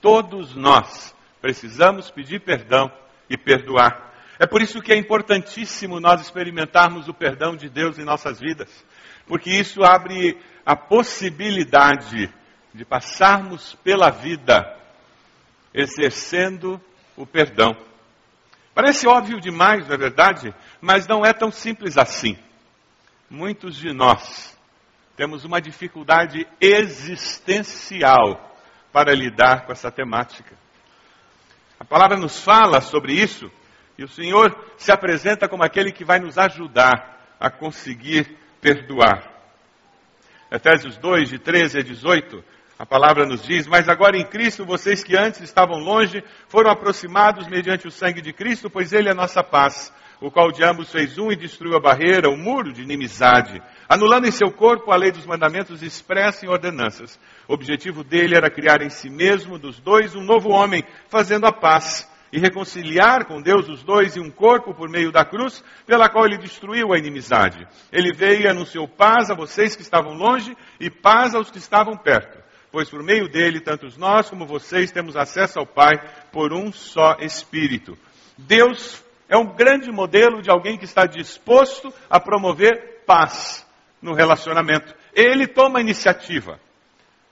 Todos 0.00 0.54
nós 0.54 1.14
precisamos 1.40 2.10
pedir 2.10 2.40
perdão 2.40 2.90
e 3.28 3.36
perdoar. 3.36 4.12
É 4.38 4.46
por 4.46 4.60
isso 4.60 4.80
que 4.80 4.92
é 4.92 4.96
importantíssimo 4.96 6.00
nós 6.00 6.20
experimentarmos 6.20 7.08
o 7.08 7.14
perdão 7.14 7.56
de 7.56 7.68
Deus 7.68 7.98
em 7.98 8.04
nossas 8.04 8.40
vidas, 8.40 8.68
porque 9.26 9.50
isso 9.50 9.84
abre 9.84 10.38
a 10.66 10.74
possibilidade 10.74 12.32
de 12.72 12.84
passarmos 12.84 13.74
pela 13.84 14.10
vida 14.10 14.76
exercendo 15.72 16.80
o 17.16 17.24
perdão. 17.24 17.76
Parece 18.74 19.06
óbvio 19.06 19.40
demais, 19.40 19.86
não 19.86 19.94
é 19.94 19.98
verdade? 19.98 20.54
Mas 20.80 21.06
não 21.06 21.24
é 21.24 21.32
tão 21.32 21.50
simples 21.50 21.96
assim. 21.96 22.36
Muitos 23.30 23.76
de 23.76 23.92
nós 23.92 24.53
temos 25.16 25.44
uma 25.44 25.60
dificuldade 25.60 26.46
existencial 26.60 28.56
para 28.92 29.14
lidar 29.14 29.66
com 29.66 29.72
essa 29.72 29.90
temática. 29.90 30.56
A 31.78 31.84
palavra 31.84 32.16
nos 32.16 32.42
fala 32.42 32.80
sobre 32.80 33.12
isso 33.12 33.50
e 33.96 34.04
o 34.04 34.08
Senhor 34.08 34.56
se 34.76 34.90
apresenta 34.90 35.48
como 35.48 35.62
aquele 35.62 35.92
que 35.92 36.04
vai 36.04 36.18
nos 36.18 36.38
ajudar 36.38 37.36
a 37.38 37.50
conseguir 37.50 38.36
perdoar. 38.60 39.32
Efésios 40.50 40.96
2, 40.96 41.28
de 41.28 41.38
13 41.38 41.78
a 41.78 41.82
18, 41.82 42.44
A 42.76 42.84
palavra 42.84 43.24
nos 43.24 43.42
diz: 43.44 43.68
Mas 43.68 43.88
agora 43.88 44.16
em 44.16 44.26
Cristo, 44.26 44.64
vocês 44.64 45.04
que 45.04 45.16
antes 45.16 45.40
estavam 45.40 45.78
longe, 45.78 46.24
foram 46.48 46.70
aproximados 46.70 47.46
mediante 47.46 47.86
o 47.86 47.90
sangue 47.90 48.20
de 48.20 48.32
Cristo, 48.32 48.68
pois 48.68 48.92
Ele 48.92 49.08
é 49.08 49.14
nossa 49.14 49.44
paz, 49.44 49.92
o 50.20 50.28
qual 50.28 50.50
de 50.50 50.64
ambos 50.64 50.90
fez 50.90 51.16
um 51.16 51.30
e 51.30 51.36
destruiu 51.36 51.76
a 51.76 51.80
barreira, 51.80 52.28
o 52.28 52.36
muro 52.36 52.72
de 52.72 52.82
inimizade, 52.82 53.62
anulando 53.88 54.26
em 54.26 54.32
seu 54.32 54.50
corpo 54.50 54.90
a 54.90 54.96
lei 54.96 55.12
dos 55.12 55.24
mandamentos 55.24 55.82
expressa 55.82 56.44
em 56.44 56.48
ordenanças. 56.48 57.18
O 57.46 57.54
objetivo 57.54 58.02
dele 58.02 58.36
era 58.36 58.50
criar 58.50 58.82
em 58.82 58.90
si 58.90 59.08
mesmo, 59.08 59.56
dos 59.56 59.78
dois, 59.78 60.16
um 60.16 60.24
novo 60.24 60.48
homem, 60.48 60.82
fazendo 61.08 61.46
a 61.46 61.52
paz 61.52 62.10
e 62.32 62.40
reconciliar 62.40 63.26
com 63.26 63.40
Deus 63.40 63.68
os 63.68 63.84
dois 63.84 64.16
em 64.16 64.20
um 64.20 64.32
corpo 64.32 64.74
por 64.74 64.88
meio 64.88 65.12
da 65.12 65.24
cruz, 65.24 65.62
pela 65.86 66.08
qual 66.08 66.26
ele 66.26 66.38
destruiu 66.38 66.92
a 66.92 66.98
inimizade. 66.98 67.68
Ele 67.92 68.12
veio 68.12 68.42
e 68.42 68.48
anunciou 68.48 68.88
paz 68.88 69.30
a 69.30 69.34
vocês 69.34 69.76
que 69.76 69.82
estavam 69.82 70.14
longe 70.14 70.56
e 70.80 70.90
paz 70.90 71.36
aos 71.36 71.52
que 71.52 71.58
estavam 71.58 71.96
perto 71.96 72.42
pois 72.74 72.90
por 72.90 73.04
meio 73.04 73.28
dele, 73.28 73.60
tanto 73.60 73.86
nós 74.00 74.28
como 74.28 74.44
vocês 74.44 74.90
temos 74.90 75.16
acesso 75.16 75.60
ao 75.60 75.64
Pai 75.64 75.92
por 76.32 76.52
um 76.52 76.72
só 76.72 77.14
Espírito. 77.20 77.96
Deus 78.36 79.00
é 79.28 79.36
um 79.36 79.54
grande 79.54 79.92
modelo 79.92 80.42
de 80.42 80.50
alguém 80.50 80.76
que 80.76 80.84
está 80.84 81.06
disposto 81.06 81.94
a 82.10 82.18
promover 82.18 83.04
paz 83.06 83.64
no 84.02 84.12
relacionamento. 84.12 84.92
Ele 85.14 85.46
toma 85.46 85.80
iniciativa. 85.80 86.58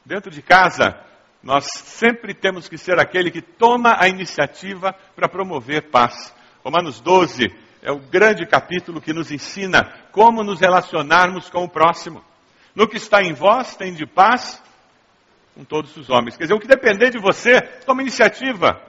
Dentro 0.06 0.30
de 0.30 0.40
casa, 0.42 0.96
nós 1.42 1.66
sempre 1.74 2.34
temos 2.34 2.68
que 2.68 2.78
ser 2.78 3.00
aquele 3.00 3.28
que 3.28 3.42
toma 3.42 3.96
a 3.98 4.06
iniciativa 4.06 4.94
para 5.16 5.28
promover 5.28 5.90
paz. 5.90 6.32
Romanos 6.62 7.00
12 7.00 7.52
é 7.82 7.90
o 7.90 7.98
grande 7.98 8.46
capítulo 8.46 9.00
que 9.00 9.12
nos 9.12 9.32
ensina 9.32 9.92
como 10.12 10.44
nos 10.44 10.60
relacionarmos 10.60 11.50
com 11.50 11.64
o 11.64 11.68
próximo. 11.68 12.22
No 12.76 12.86
que 12.86 12.96
está 12.96 13.24
em 13.24 13.32
vós, 13.32 13.74
tem 13.74 13.92
de 13.92 14.06
paz 14.06 14.62
com 15.54 15.64
todos 15.64 15.96
os 15.96 16.08
homens. 16.08 16.36
Quer 16.36 16.44
dizer, 16.44 16.54
o 16.54 16.60
que 16.60 16.66
depender 16.66 17.10
de 17.10 17.18
você, 17.18 17.60
toma 17.84 18.02
iniciativa. 18.02 18.80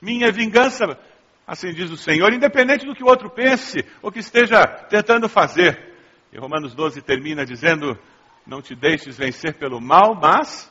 Minha 0.00 0.32
vingança, 0.32 0.98
assim 1.46 1.72
diz 1.72 1.90
o 1.90 1.96
Senhor, 1.96 2.32
independente 2.32 2.86
do 2.86 2.94
que 2.94 3.04
o 3.04 3.08
outro 3.08 3.30
pense 3.30 3.84
ou 4.02 4.10
que 4.10 4.18
esteja 4.18 4.64
tentando 4.88 5.28
fazer. 5.28 5.94
E 6.32 6.38
Romanos 6.38 6.74
12 6.74 7.02
termina 7.02 7.44
dizendo: 7.44 7.98
Não 8.46 8.62
te 8.62 8.74
deixes 8.74 9.16
vencer 9.16 9.54
pelo 9.54 9.80
mal, 9.80 10.14
mas 10.14 10.70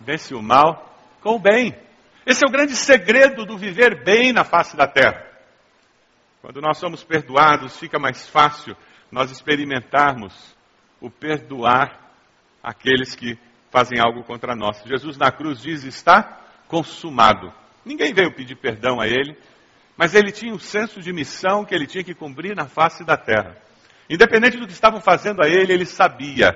vence 0.00 0.34
o 0.34 0.42
mal 0.42 0.94
com 1.20 1.36
o 1.36 1.40
bem. 1.40 1.74
Esse 2.26 2.44
é 2.44 2.48
o 2.48 2.52
grande 2.52 2.74
segredo 2.74 3.44
do 3.44 3.58
viver 3.58 4.02
bem 4.02 4.32
na 4.32 4.44
face 4.44 4.76
da 4.76 4.86
terra. 4.86 5.24
Quando 6.40 6.60
nós 6.60 6.78
somos 6.78 7.02
perdoados, 7.02 7.78
fica 7.78 7.98
mais 7.98 8.28
fácil 8.28 8.76
nós 9.10 9.30
experimentarmos 9.30 10.56
o 11.00 11.10
perdoar 11.10 12.12
aqueles 12.62 13.14
que 13.14 13.38
fazem 13.74 13.98
algo 13.98 14.22
contra 14.22 14.54
nós. 14.54 14.80
Jesus 14.86 15.16
na 15.16 15.32
cruz 15.32 15.60
diz: 15.60 15.82
está 15.82 16.40
consumado. 16.68 17.52
Ninguém 17.84 18.14
veio 18.14 18.32
pedir 18.32 18.54
perdão 18.54 19.00
a 19.00 19.08
ele, 19.08 19.36
mas 19.96 20.14
ele 20.14 20.30
tinha 20.30 20.54
um 20.54 20.60
senso 20.60 21.00
de 21.00 21.12
missão 21.12 21.64
que 21.64 21.74
ele 21.74 21.88
tinha 21.88 22.04
que 22.04 22.14
cumprir 22.14 22.54
na 22.54 22.66
face 22.68 23.04
da 23.04 23.16
terra. 23.16 23.58
Independente 24.08 24.58
do 24.58 24.66
que 24.66 24.72
estavam 24.72 25.00
fazendo 25.00 25.42
a 25.42 25.48
ele, 25.48 25.72
ele 25.72 25.84
sabia 25.84 26.52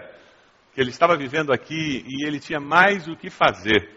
que 0.73 0.81
ele 0.81 0.91
estava 0.91 1.17
vivendo 1.17 1.53
aqui 1.53 2.05
e 2.07 2.25
ele 2.25 2.39
tinha 2.39 2.61
mais 2.61 3.09
o 3.09 3.17
que 3.17 3.31
fazer 3.31 3.97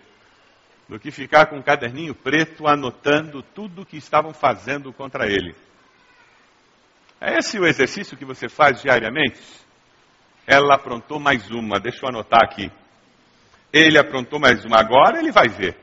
do 0.90 1.00
que 1.00 1.12
ficar 1.12 1.46
com 1.46 1.58
um 1.58 1.62
caderninho 1.62 2.16
preto 2.16 2.68
anotando 2.68 3.44
tudo 3.44 3.84
o 3.84 3.86
que 3.86 3.98
estavam 3.98 4.34
fazendo 4.34 4.92
contra 4.92 5.28
ele. 5.28 5.56
É 7.20 7.38
esse 7.38 7.60
o 7.60 7.68
exercício 7.68 8.18
que 8.18 8.25
você 8.25 8.50
faz 8.50 8.82
diariamente? 8.82 9.40
Ela 10.48 10.74
aprontou 10.74 11.20
mais 11.20 11.50
uma, 11.51 11.80
deixa 11.80 12.00
eu 12.04 12.10
anotar 12.10 12.42
aqui. 12.44 12.72
Ele 13.74 13.98
aprontou 13.98 14.40
mais 14.40 14.66
uma, 14.66 14.80
agora 14.80 15.20
ele 15.20 15.32
vai 15.32 15.48
ver. 15.48 15.78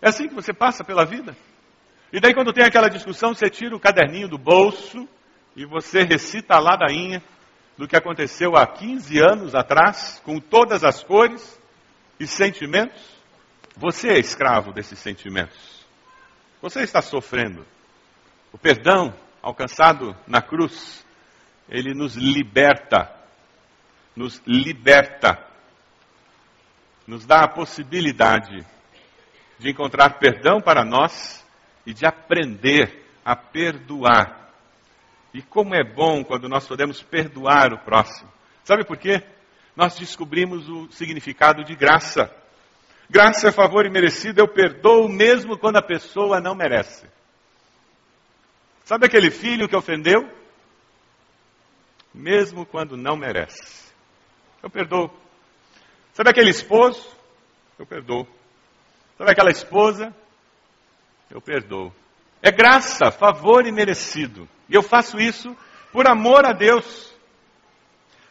É 0.00 0.08
assim 0.08 0.28
que 0.28 0.34
você 0.34 0.52
passa 0.52 0.84
pela 0.84 1.04
vida. 1.04 1.36
E 2.12 2.20
daí, 2.20 2.32
quando 2.32 2.52
tem 2.52 2.64
aquela 2.64 2.88
discussão, 2.88 3.34
você 3.34 3.50
tira 3.50 3.74
o 3.74 3.80
caderninho 3.80 4.28
do 4.28 4.38
bolso 4.38 5.08
e 5.56 5.64
você 5.64 6.02
recita 6.02 6.54
a 6.54 6.60
ladainha 6.60 7.22
do 7.76 7.88
que 7.88 7.96
aconteceu 7.96 8.56
há 8.56 8.66
15 8.66 9.18
anos 9.18 9.54
atrás, 9.54 10.20
com 10.24 10.38
todas 10.38 10.84
as 10.84 11.02
cores 11.02 11.60
e 12.20 12.26
sentimentos. 12.26 13.02
Você 13.76 14.10
é 14.10 14.18
escravo 14.18 14.72
desses 14.72 14.98
sentimentos. 14.98 15.84
Você 16.62 16.82
está 16.82 17.02
sofrendo. 17.02 17.66
O 18.52 18.58
perdão 18.58 19.12
alcançado 19.42 20.16
na 20.26 20.40
cruz, 20.40 21.04
ele 21.68 21.92
nos 21.92 22.14
liberta. 22.14 23.12
Nos 24.14 24.40
liberta 24.46 25.53
nos 27.06 27.26
dá 27.26 27.44
a 27.44 27.48
possibilidade 27.48 28.64
de 29.58 29.70
encontrar 29.70 30.18
perdão 30.18 30.60
para 30.60 30.84
nós 30.84 31.44
e 31.86 31.92
de 31.92 32.06
aprender 32.06 33.04
a 33.24 33.36
perdoar. 33.36 34.50
E 35.32 35.42
como 35.42 35.74
é 35.74 35.82
bom 35.82 36.24
quando 36.24 36.48
nós 36.48 36.66
podemos 36.66 37.02
perdoar 37.02 37.72
o 37.72 37.78
próximo. 37.78 38.30
Sabe 38.62 38.84
por 38.84 38.96
quê? 38.96 39.22
Nós 39.76 39.96
descobrimos 39.96 40.68
o 40.68 40.90
significado 40.92 41.64
de 41.64 41.74
graça. 41.74 42.30
Graça 43.10 43.48
é 43.48 43.52
favor 43.52 43.84
imerecido, 43.84 44.40
eu 44.40 44.48
perdoo 44.48 45.08
mesmo 45.08 45.58
quando 45.58 45.76
a 45.76 45.82
pessoa 45.82 46.40
não 46.40 46.54
merece. 46.54 47.06
Sabe 48.84 49.06
aquele 49.06 49.30
filho 49.30 49.68
que 49.68 49.76
ofendeu? 49.76 50.28
Mesmo 52.12 52.64
quando 52.64 52.96
não 52.96 53.16
merece. 53.16 53.92
Eu 54.62 54.70
perdoo. 54.70 55.10
Sabe 56.14 56.30
aquele 56.30 56.50
esposo? 56.50 57.04
Eu 57.76 57.84
perdoo. 57.84 58.26
Sabe 59.18 59.32
aquela 59.32 59.50
esposa? 59.50 60.14
Eu 61.28 61.40
perdoo. 61.40 61.92
É 62.40 62.52
graça, 62.52 63.10
favor 63.10 63.66
e 63.66 63.72
merecido. 63.72 64.48
E 64.68 64.74
eu 64.74 64.82
faço 64.82 65.18
isso 65.18 65.56
por 65.92 66.06
amor 66.06 66.46
a 66.46 66.52
Deus. 66.52 67.12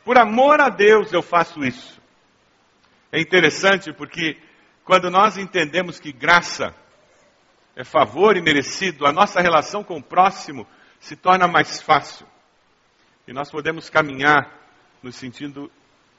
Por 0.06 0.18
amor 0.18 0.62
a 0.62 0.70
Deus 0.70 1.12
eu 1.12 1.22
faço 1.22 1.62
isso. 1.62 2.02
É 3.12 3.20
interessante 3.20 3.92
porque 3.92 4.38
quando 4.86 5.12
nós 5.12 5.38
entendemos 5.38 6.00
que 6.00 6.14
graça 6.14 6.74
é 7.76 7.84
favor 7.84 8.38
e 8.38 8.42
merecido, 8.42 9.06
a 9.06 9.12
nossa 9.12 9.42
relação 9.42 9.84
com 9.84 9.98
o 9.98 10.04
próximo 10.04 10.66
se 11.02 11.18
torna 11.18 11.50
mais 11.50 11.82
fácil. 11.82 12.26
E 13.28 13.34
nós 13.34 13.52
podemos 13.52 13.90
caminhar 13.90 14.50
nos 15.02 15.18
sentindo 15.18 15.70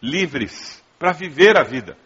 livres 0.02 0.83
para 0.98 1.12
viver 1.12 1.56
a 1.56 1.62
vida. 1.62 1.96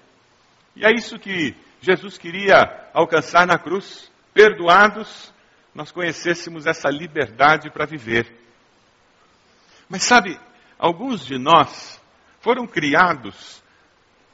E 0.75 0.85
é 0.85 0.93
isso 0.93 1.19
que 1.19 1.55
Jesus 1.81 2.19
queria 2.19 2.89
alcançar 2.93 3.47
na 3.47 3.59
cruz. 3.59 4.11
Perdoados, 4.33 5.33
nós 5.75 5.91
conhecêssemos 5.91 6.67
essa 6.67 6.89
liberdade 6.89 7.71
para 7.71 7.87
viver. 7.87 8.33
Mas 9.89 10.03
sabe, 10.03 10.39
alguns 10.79 11.25
de 11.25 11.39
nós 11.39 12.01
foram 12.41 12.67
criados 12.67 13.63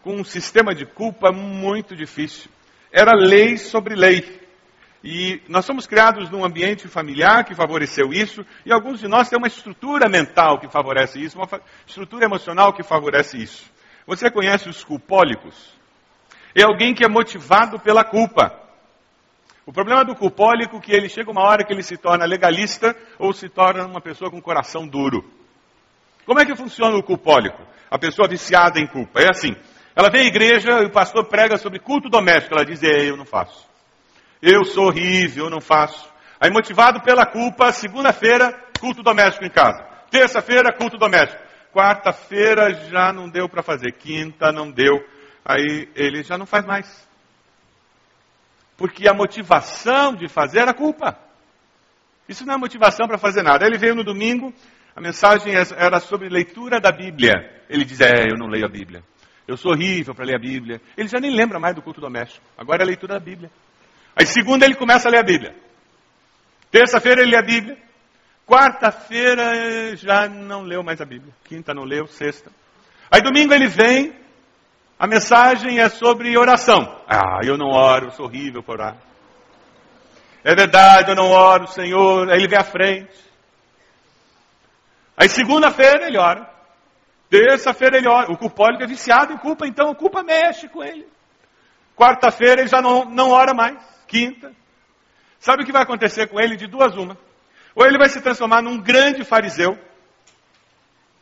com 0.02 0.16
um 0.16 0.25
sistema 0.25 0.75
de 0.75 0.84
culpa 0.84 1.32
muito 1.32 1.96
difícil. 1.96 2.50
Era 2.92 3.12
lei 3.16 3.56
sobre 3.56 3.94
lei. 3.94 4.42
E 5.02 5.42
nós 5.49 5.66
somos 5.66 5.87
criados 5.87 6.30
num 6.30 6.44
ambiente 6.44 6.88
familiar 6.88 7.44
que 7.44 7.54
favoreceu 7.54 8.11
isso, 8.11 8.44
e 8.64 8.73
alguns 8.73 9.00
de 9.00 9.08
nós 9.08 9.28
têm 9.28 9.38
uma 9.38 9.49
estrutura 9.49 10.08
mental 10.08 10.58
que 10.58 10.68
favorece 10.68 11.20
isso, 11.20 11.38
uma 11.38 11.61
estrutura 11.87 12.25
emocional 12.25 12.73
que 12.73 12.82
favorece 12.82 13.37
isso. 13.37 13.70
Você 14.06 14.30
conhece 14.30 14.68
os 14.68 14.84
culpólicos? 14.84 15.73
É 16.54 16.62
alguém 16.62 16.94
que 16.94 17.04
é 17.04 17.08
motivado 17.08 17.78
pela 17.80 18.04
culpa. 18.04 18.61
O 19.66 19.73
problema 19.73 20.04
do 20.04 20.14
culpólico 20.14 20.76
é 20.76 20.80
que 20.80 20.92
ele 20.92 21.08
chega 21.08 21.30
uma 21.30 21.42
hora 21.42 21.64
que 21.64 21.73
ele 21.73 21.82
se 21.82 21.96
torna 21.96 22.26
legalista 22.26 22.94
ou 23.18 23.32
se 23.32 23.49
torna 23.49 23.87
uma 23.87 24.00
pessoa 24.00 24.30
com 24.30 24.40
coração 24.40 24.87
duro. 24.87 25.25
Como 26.26 26.38
é 26.38 26.44
que 26.44 26.54
funciona 26.54 26.96
o 26.96 27.02
culpólico? 27.02 27.62
A 27.90 27.99
pessoa 27.99 28.28
viciada 28.28 28.78
em 28.78 28.87
culpa. 28.87 29.20
É 29.20 29.30
assim. 29.30 29.56
Ela 29.96 30.11
vem 30.11 30.23
à 30.23 30.26
igreja 30.26 30.82
e 30.82 30.87
o 30.87 30.90
pastor 30.90 31.26
prega 31.26 31.56
sobre 31.56 31.78
culto 31.78 32.08
doméstico. 32.08 32.54
Ela 32.54 32.64
diz, 32.64 32.82
é, 32.82 33.08
eu 33.08 33.16
não 33.16 33.25
faço. 33.25 33.66
Eu 34.42 34.64
sou 34.64 34.87
horrível, 34.87 35.44
eu 35.44 35.50
não 35.50 35.61
faço. 35.61 36.12
Aí 36.38 36.50
motivado 36.50 37.00
pela 37.00 37.25
culpa, 37.25 37.73
segunda-feira, 37.73 38.52
culto 38.78 39.02
doméstico 39.02 39.44
em 39.44 39.50
casa. 39.50 39.82
Terça-feira, 40.11 40.73
culto 40.76 40.99
doméstico. 40.99 41.42
Quarta-feira 41.74 42.72
já 42.88 43.12
não 43.12 43.28
deu 43.28 43.48
para 43.48 43.60
fazer. 43.60 43.90
Quinta 43.92 44.52
não 44.52 44.70
deu. 44.70 45.04
Aí 45.44 45.88
ele 45.96 46.22
já 46.22 46.38
não 46.38 46.46
faz 46.46 46.64
mais. 46.64 47.08
Porque 48.76 49.08
a 49.08 49.12
motivação 49.12 50.14
de 50.14 50.28
fazer 50.28 50.60
era 50.60 50.72
culpa. 50.72 51.18
Isso 52.28 52.46
não 52.46 52.54
é 52.54 52.56
motivação 52.56 53.08
para 53.08 53.18
fazer 53.18 53.42
nada. 53.42 53.64
Aí 53.64 53.70
ele 53.70 53.78
veio 53.78 53.94
no 53.94 54.04
domingo, 54.04 54.54
a 54.94 55.00
mensagem 55.00 55.52
era 55.52 55.98
sobre 55.98 56.28
leitura 56.28 56.80
da 56.80 56.92
Bíblia. 56.92 57.32
Ele 57.68 57.84
diz: 57.84 58.00
É, 58.00 58.22
eu 58.30 58.38
não 58.38 58.46
leio 58.46 58.64
a 58.64 58.68
Bíblia. 58.68 59.02
Eu 59.46 59.56
sou 59.56 59.72
horrível 59.72 60.14
para 60.14 60.24
ler 60.24 60.36
a 60.36 60.40
Bíblia. 60.40 60.80
Ele 60.96 61.08
já 61.08 61.18
nem 61.18 61.34
lembra 61.34 61.58
mais 61.58 61.74
do 61.74 61.82
culto 61.82 62.00
doméstico. 62.00 62.46
Agora 62.56 62.82
é 62.82 62.84
a 62.84 62.86
leitura 62.86 63.14
da 63.14 63.20
Bíblia. 63.20 63.50
Aí 64.16 64.26
segunda 64.26 64.64
ele 64.64 64.76
começa 64.76 65.08
a 65.08 65.10
ler 65.10 65.18
a 65.18 65.24
Bíblia. 65.24 65.56
Terça-feira 66.70 67.20
ele 67.20 67.32
lê 67.32 67.36
a 67.36 67.42
Bíblia. 67.42 67.76
Quarta-feira 68.46 69.96
já 69.96 70.28
não 70.28 70.62
leu 70.62 70.82
mais 70.82 71.00
a 71.00 71.04
Bíblia. 71.04 71.32
Quinta 71.44 71.72
não 71.72 71.84
leu, 71.84 72.06
sexta. 72.06 72.50
Aí 73.10 73.22
domingo 73.22 73.54
ele 73.54 73.68
vem 73.68 74.14
A 74.98 75.06
mensagem 75.06 75.80
é 75.80 75.88
sobre 75.88 76.36
oração. 76.36 77.00
Ah, 77.08 77.40
eu 77.42 77.58
não 77.58 77.68
oro, 77.68 78.12
sou 78.12 78.26
horrível 78.26 78.62
por 78.62 78.74
orar. 78.74 78.96
É 80.44 80.54
verdade, 80.54 81.10
eu 81.10 81.16
não 81.16 81.30
oro, 81.30 81.66
Senhor. 81.66 82.30
Aí 82.30 82.38
ele 82.38 82.48
vem 82.48 82.58
à 82.58 82.64
frente. 82.64 83.24
Aí 85.16 85.28
segunda-feira 85.28 86.06
ele 86.06 86.18
ora. 86.18 86.48
Terça-feira 87.28 87.96
ele 87.96 88.08
ora. 88.08 88.30
O 88.30 88.36
culpólico 88.36 88.84
é 88.84 88.86
viciado 88.86 89.32
em 89.32 89.38
culpa, 89.38 89.66
então 89.66 89.90
a 89.90 89.94
culpa 89.94 90.22
mexe 90.22 90.68
com 90.68 90.82
ele. 90.82 91.06
Quarta-feira 91.96 92.60
ele 92.60 92.68
já 92.68 92.80
não, 92.80 93.04
não 93.04 93.30
ora 93.30 93.54
mais. 93.54 93.78
Quinta. 94.06 94.52
Sabe 95.38 95.62
o 95.62 95.66
que 95.66 95.72
vai 95.72 95.82
acontecer 95.82 96.28
com 96.28 96.40
ele? 96.40 96.56
De 96.56 96.66
duas 96.66 96.96
uma. 96.96 97.16
Ou 97.74 97.84
ele 97.86 97.98
vai 97.98 98.08
se 98.08 98.20
transformar 98.20 98.62
num 98.62 98.80
grande 98.80 99.24
fariseu, 99.24 99.78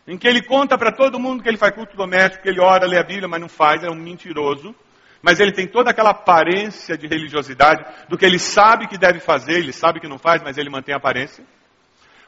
em 0.06 0.18
que 0.18 0.26
ele 0.26 0.42
conta 0.42 0.76
para 0.76 0.92
todo 0.92 1.18
mundo 1.18 1.42
que 1.42 1.48
ele 1.48 1.56
faz 1.56 1.74
culto 1.74 1.96
doméstico, 1.96 2.42
que 2.42 2.48
ele 2.48 2.60
ora, 2.60 2.86
lê 2.86 2.98
a 2.98 3.04
Bíblia, 3.04 3.28
mas 3.28 3.40
não 3.40 3.48
faz, 3.48 3.82
é 3.82 3.90
um 3.90 3.94
mentiroso. 3.94 4.74
Mas 5.22 5.38
ele 5.38 5.52
tem 5.52 5.68
toda 5.68 5.90
aquela 5.90 6.10
aparência 6.10 6.98
de 6.98 7.06
religiosidade 7.06 7.84
do 8.08 8.18
que 8.18 8.26
ele 8.26 8.40
sabe 8.40 8.88
que 8.88 8.98
deve 8.98 9.20
fazer, 9.20 9.58
ele 9.58 9.72
sabe 9.72 10.00
que 10.00 10.08
não 10.08 10.18
faz, 10.18 10.42
mas 10.42 10.58
ele 10.58 10.68
mantém 10.68 10.92
a 10.92 10.98
aparência. 10.98 11.44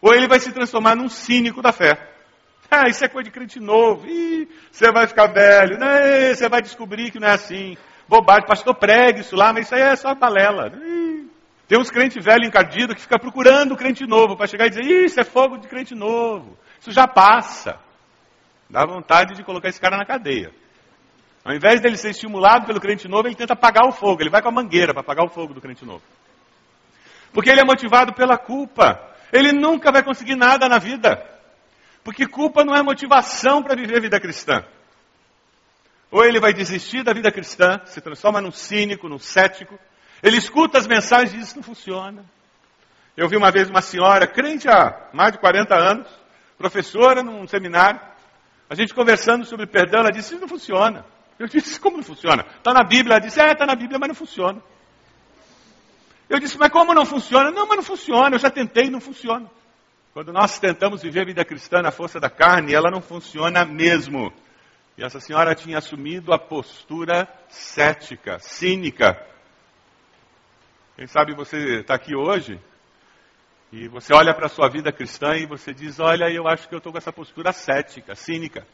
Ou 0.01 0.15
ele 0.15 0.29
vai 0.29 0.39
se 0.39 0.53
transformar 0.53 0.95
num 0.95 1.09
cínico 1.09 1.61
da 1.61 1.73
fé. 1.73 1.99
Ah, 2.71 2.89
isso 2.89 3.05
é 3.05 3.09
coisa 3.09 3.25
de 3.25 3.33
crente 3.33 3.59
novo. 3.59 4.07
Ih, 4.07 4.49
você 4.71 4.93
vai 4.93 5.09
ficar 5.09 5.27
velho. 5.27 5.77
Não, 5.79 5.89
você 6.33 6.49
vai 6.49 6.63
descobrir 6.63 7.11
que 7.11 7.19
não 7.19 7.29
é 7.29 7.33
assim. 7.33 7.77
Bobagem, 8.09 8.47
pastor 8.47 8.75
prega 8.77 9.21
isso 9.21 9.35
lá, 9.35 9.53
mas 9.53 9.67
isso 9.67 9.75
aí 9.75 9.83
é 9.83 9.97
só 9.97 10.15
balela. 10.15 10.73
Ih. 10.77 11.34
Tem 11.67 11.79
uns 11.79 11.91
crentes 11.91 12.23
velhos 12.23 12.47
encardidos 12.47 12.95
que 12.95 13.03
ficam 13.03 13.19
procurando 13.19 13.73
o 13.73 13.77
crente 13.77 14.07
novo 14.07 14.37
para 14.37 14.47
chegar 14.47 14.67
e 14.67 14.71
dizer, 14.71 14.85
isso 14.85 15.19
é 15.19 15.25
fogo 15.25 15.57
de 15.57 15.67
crente 15.67 15.95
novo. 15.95 16.57
Isso 16.81 16.91
já 16.91 17.09
passa. 17.09 17.79
Dá 18.69 18.85
vontade 18.85 19.35
de 19.35 19.43
colocar 19.43 19.69
esse 19.69 19.81
cara 19.81 19.97
na 19.97 20.05
cadeia. 20.05 20.53
Ao 21.45 21.55
invés 21.55 21.81
dele 21.81 21.97
ser 21.97 22.11
estimulado 22.11 22.67
pelo 22.67 22.81
crente 22.81 23.07
novo, 23.07 23.29
ele 23.29 23.35
tenta 23.35 23.53
apagar 23.53 23.87
o 23.87 23.93
fogo. 23.93 24.23
Ele 24.23 24.31
vai 24.31 24.43
com 24.43 24.49
a 24.49 24.53
mangueira 24.53 24.93
para 24.93 25.03
apagar 25.03 25.25
o 25.25 25.29
fogo 25.29 25.55
do 25.55 25.61
crente 25.61 25.85
novo. 25.85 26.03
Porque 27.33 27.51
ele 27.51 27.61
é 27.61 27.65
motivado 27.65 28.15
pela 28.15 28.39
culpa. 28.39 29.01
Ele 29.33 29.53
nunca 29.53 29.91
vai 29.91 30.03
conseguir 30.03 30.37
nada 30.37 30.69
na 30.69 30.79
vida. 30.79 31.23
Porque 32.03 32.27
culpa 32.27 32.65
não 32.65 32.75
é 32.75 32.83
motivação 32.83 33.63
para 33.63 33.75
viver 33.75 33.97
a 33.97 34.01
vida 34.01 34.21
cristã. 34.21 34.65
Ou 36.11 36.25
ele 36.25 36.39
vai 36.39 36.53
desistir 36.53 37.03
da 37.03 37.13
vida 37.13 37.33
cristã, 37.33 37.81
se 37.87 38.01
transforma 38.01 38.41
num 38.41 38.53
cínico, 38.53 39.09
num 39.09 39.19
cético. 39.19 39.79
Ele 40.25 40.39
escuta 40.39 40.79
as 40.79 40.87
mensagens 40.87 41.35
e 41.35 41.37
diz: 41.37 41.49
Isso 41.49 41.57
não 41.57 41.63
funciona. 41.63 42.25
Eu 43.15 43.29
vi 43.29 43.37
uma 43.37 43.53
vez 43.53 43.69
uma 43.69 43.83
senhora, 43.83 44.27
crente 44.27 44.69
há 44.69 45.11
mais 45.13 45.33
de 45.33 45.39
40 45.39 45.75
anos, 45.75 46.09
professora 46.59 47.23
num 47.23 47.47
seminário, 47.47 48.01
a 48.69 48.75
gente 48.75 48.95
conversando 48.95 49.45
sobre 49.45 49.67
perdão, 49.67 50.01
ela 50.01 50.11
disse, 50.11 50.33
isso 50.33 50.41
não 50.41 50.49
funciona. 50.49 51.05
Eu 51.39 51.47
disse, 51.47 51.79
como 51.79 51.99
não 51.99 52.03
funciona? 52.03 52.45
Está 52.57 52.73
na 52.73 52.83
Bíblia. 52.83 53.17
Ela 53.17 53.25
disse, 53.25 53.41
é, 53.41 53.53
está 53.53 53.67
na 53.67 53.77
Bíblia, 53.77 53.99
mas 53.99 54.09
não 54.09 54.15
funciona. 54.15 54.61
Eu 56.29 56.41
disse, 56.41 56.59
mas 56.59 56.71
como 56.71 56.95
não 56.95 57.05
funciona? 57.05 57.51
Não, 57.51 57.69
mas 57.69 57.77
não 57.77 57.85
funciona, 57.85 58.35
eu 58.35 58.39
já 58.39 58.51
tentei, 58.51 58.89
não 58.89 59.01
funciona. 59.01 59.49
Quando 60.13 60.33
nós 60.33 60.59
tentamos 60.59 61.03
viver 61.03 61.21
a 61.21 61.25
vida 61.27 61.45
cristã 61.45 61.83
na 61.83 61.91
força 61.91 62.19
da 62.19 62.31
carne, 62.31 62.73
ela 62.73 62.91
não 62.91 63.03
funciona 63.03 63.65
mesmo. 63.65 64.33
E 64.97 65.05
essa 65.05 65.21
senhora 65.21 65.55
tinha 65.55 65.79
assumido 65.79 66.33
a 66.33 66.39
postura 66.39 67.29
cética, 67.49 68.39
cínica. 68.39 69.34
Quem 70.97 71.09
sabe 71.09 71.35
você 71.35 71.81
está 71.81 71.97
aqui 71.97 72.15
hoje 72.15 72.57
e 73.73 73.89
você 73.89 74.15
olha 74.15 74.33
para 74.33 74.47
a 74.47 74.49
sua 74.49 74.69
vida 74.69 74.93
cristã 74.93 75.35
e 75.35 75.45
você 75.45 75.75
diz: 75.75 75.99
Olha, 75.99 76.31
eu 76.31 76.47
acho 76.47 76.69
que 76.69 76.75
eu 76.75 76.79
estou 76.79 76.93
com 76.93 76.99
essa 76.99 77.13
postura 77.13 77.53
cética, 77.53 78.15
cínica. 78.15 78.65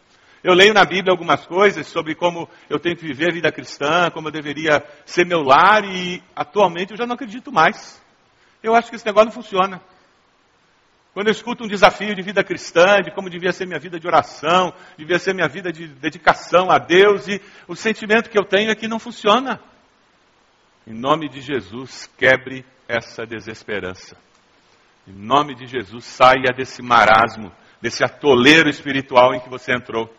Eu 0.44 0.52
leio 0.52 0.74
na 0.74 0.84
Bíblia 0.84 1.12
algumas 1.12 1.46
coisas 1.46 1.86
sobre 1.86 2.14
como 2.14 2.46
eu 2.68 2.78
tenho 2.78 2.94
que 2.94 3.06
viver 3.06 3.30
a 3.30 3.32
vida 3.32 3.50
cristã, 3.50 4.10
como 4.10 4.28
eu 4.28 4.32
deveria 4.32 4.84
ser 5.06 5.24
meu 5.24 5.40
lar, 5.40 5.82
e 5.82 6.22
atualmente 6.36 6.90
eu 6.90 6.96
já 6.98 7.06
não 7.06 7.14
acredito 7.14 7.50
mais. 7.50 7.98
Eu 8.62 8.74
acho 8.74 8.90
que 8.90 8.96
esse 8.96 9.06
negócio 9.06 9.28
não 9.28 9.32
funciona. 9.32 9.80
Quando 11.14 11.28
eu 11.28 11.32
escuto 11.32 11.64
um 11.64 11.68
desafio 11.68 12.14
de 12.14 12.20
vida 12.20 12.44
cristã, 12.44 13.00
de 13.02 13.10
como 13.14 13.30
devia 13.30 13.50
ser 13.50 13.66
minha 13.66 13.80
vida 13.80 13.98
de 13.98 14.06
oração, 14.06 14.74
devia 14.98 15.18
ser 15.18 15.34
minha 15.34 15.48
vida 15.48 15.72
de 15.72 15.88
dedicação 15.88 16.70
a 16.70 16.76
Deus, 16.76 17.26
e 17.28 17.40
o 17.66 17.74
sentimento 17.74 18.28
que 18.28 18.38
eu 18.38 18.44
tenho 18.44 18.70
é 18.70 18.74
que 18.74 18.86
não 18.86 18.98
funciona. 18.98 19.58
Em 20.90 20.92
nome 20.92 21.28
de 21.28 21.40
Jesus, 21.40 22.10
quebre 22.18 22.66
essa 22.88 23.24
desesperança. 23.24 24.16
Em 25.06 25.12
nome 25.12 25.54
de 25.54 25.64
Jesus, 25.64 26.04
saia 26.04 26.52
desse 26.52 26.82
marasmo, 26.82 27.52
desse 27.80 28.02
atoleiro 28.02 28.68
espiritual 28.68 29.32
em 29.32 29.38
que 29.38 29.48
você 29.48 29.72
entrou. 29.72 30.12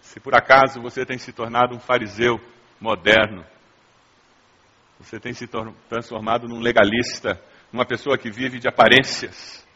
Se 0.00 0.18
por 0.18 0.34
acaso 0.34 0.80
você 0.80 1.04
tem 1.04 1.18
se 1.18 1.34
tornado 1.34 1.76
um 1.76 1.78
fariseu 1.78 2.40
moderno, 2.80 3.44
você 4.98 5.20
tem 5.20 5.34
se 5.34 5.46
transformado 5.90 6.48
num 6.48 6.58
legalista, 6.58 7.38
numa 7.70 7.84
pessoa 7.84 8.16
que 8.16 8.30
vive 8.30 8.58
de 8.58 8.68
aparências, 8.68 9.66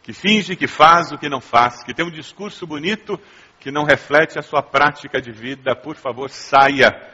que 0.00 0.12
finge 0.12 0.54
que 0.54 0.68
faz 0.68 1.10
o 1.10 1.18
que 1.18 1.28
não 1.28 1.40
faz, 1.40 1.82
que 1.82 1.92
tem 1.92 2.06
um 2.06 2.12
discurso 2.12 2.68
bonito 2.68 3.18
que 3.58 3.72
não 3.72 3.82
reflete 3.82 4.38
a 4.38 4.42
sua 4.42 4.62
prática 4.62 5.20
de 5.20 5.32
vida, 5.32 5.74
por 5.74 5.96
favor, 5.96 6.30
saia 6.30 7.10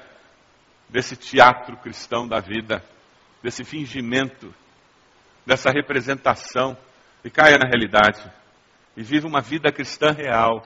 desse 0.88 1.16
teatro 1.16 1.76
cristão 1.76 2.26
da 2.26 2.40
vida, 2.40 2.82
desse 3.42 3.64
fingimento 3.64 4.54
dessa 5.48 5.70
representação 5.70 6.76
e 7.24 7.30
caia 7.30 7.56
na 7.56 7.66
realidade 7.66 8.30
e 8.94 9.02
viva 9.02 9.26
uma 9.26 9.40
vida 9.40 9.72
cristã 9.72 10.10
real. 10.10 10.62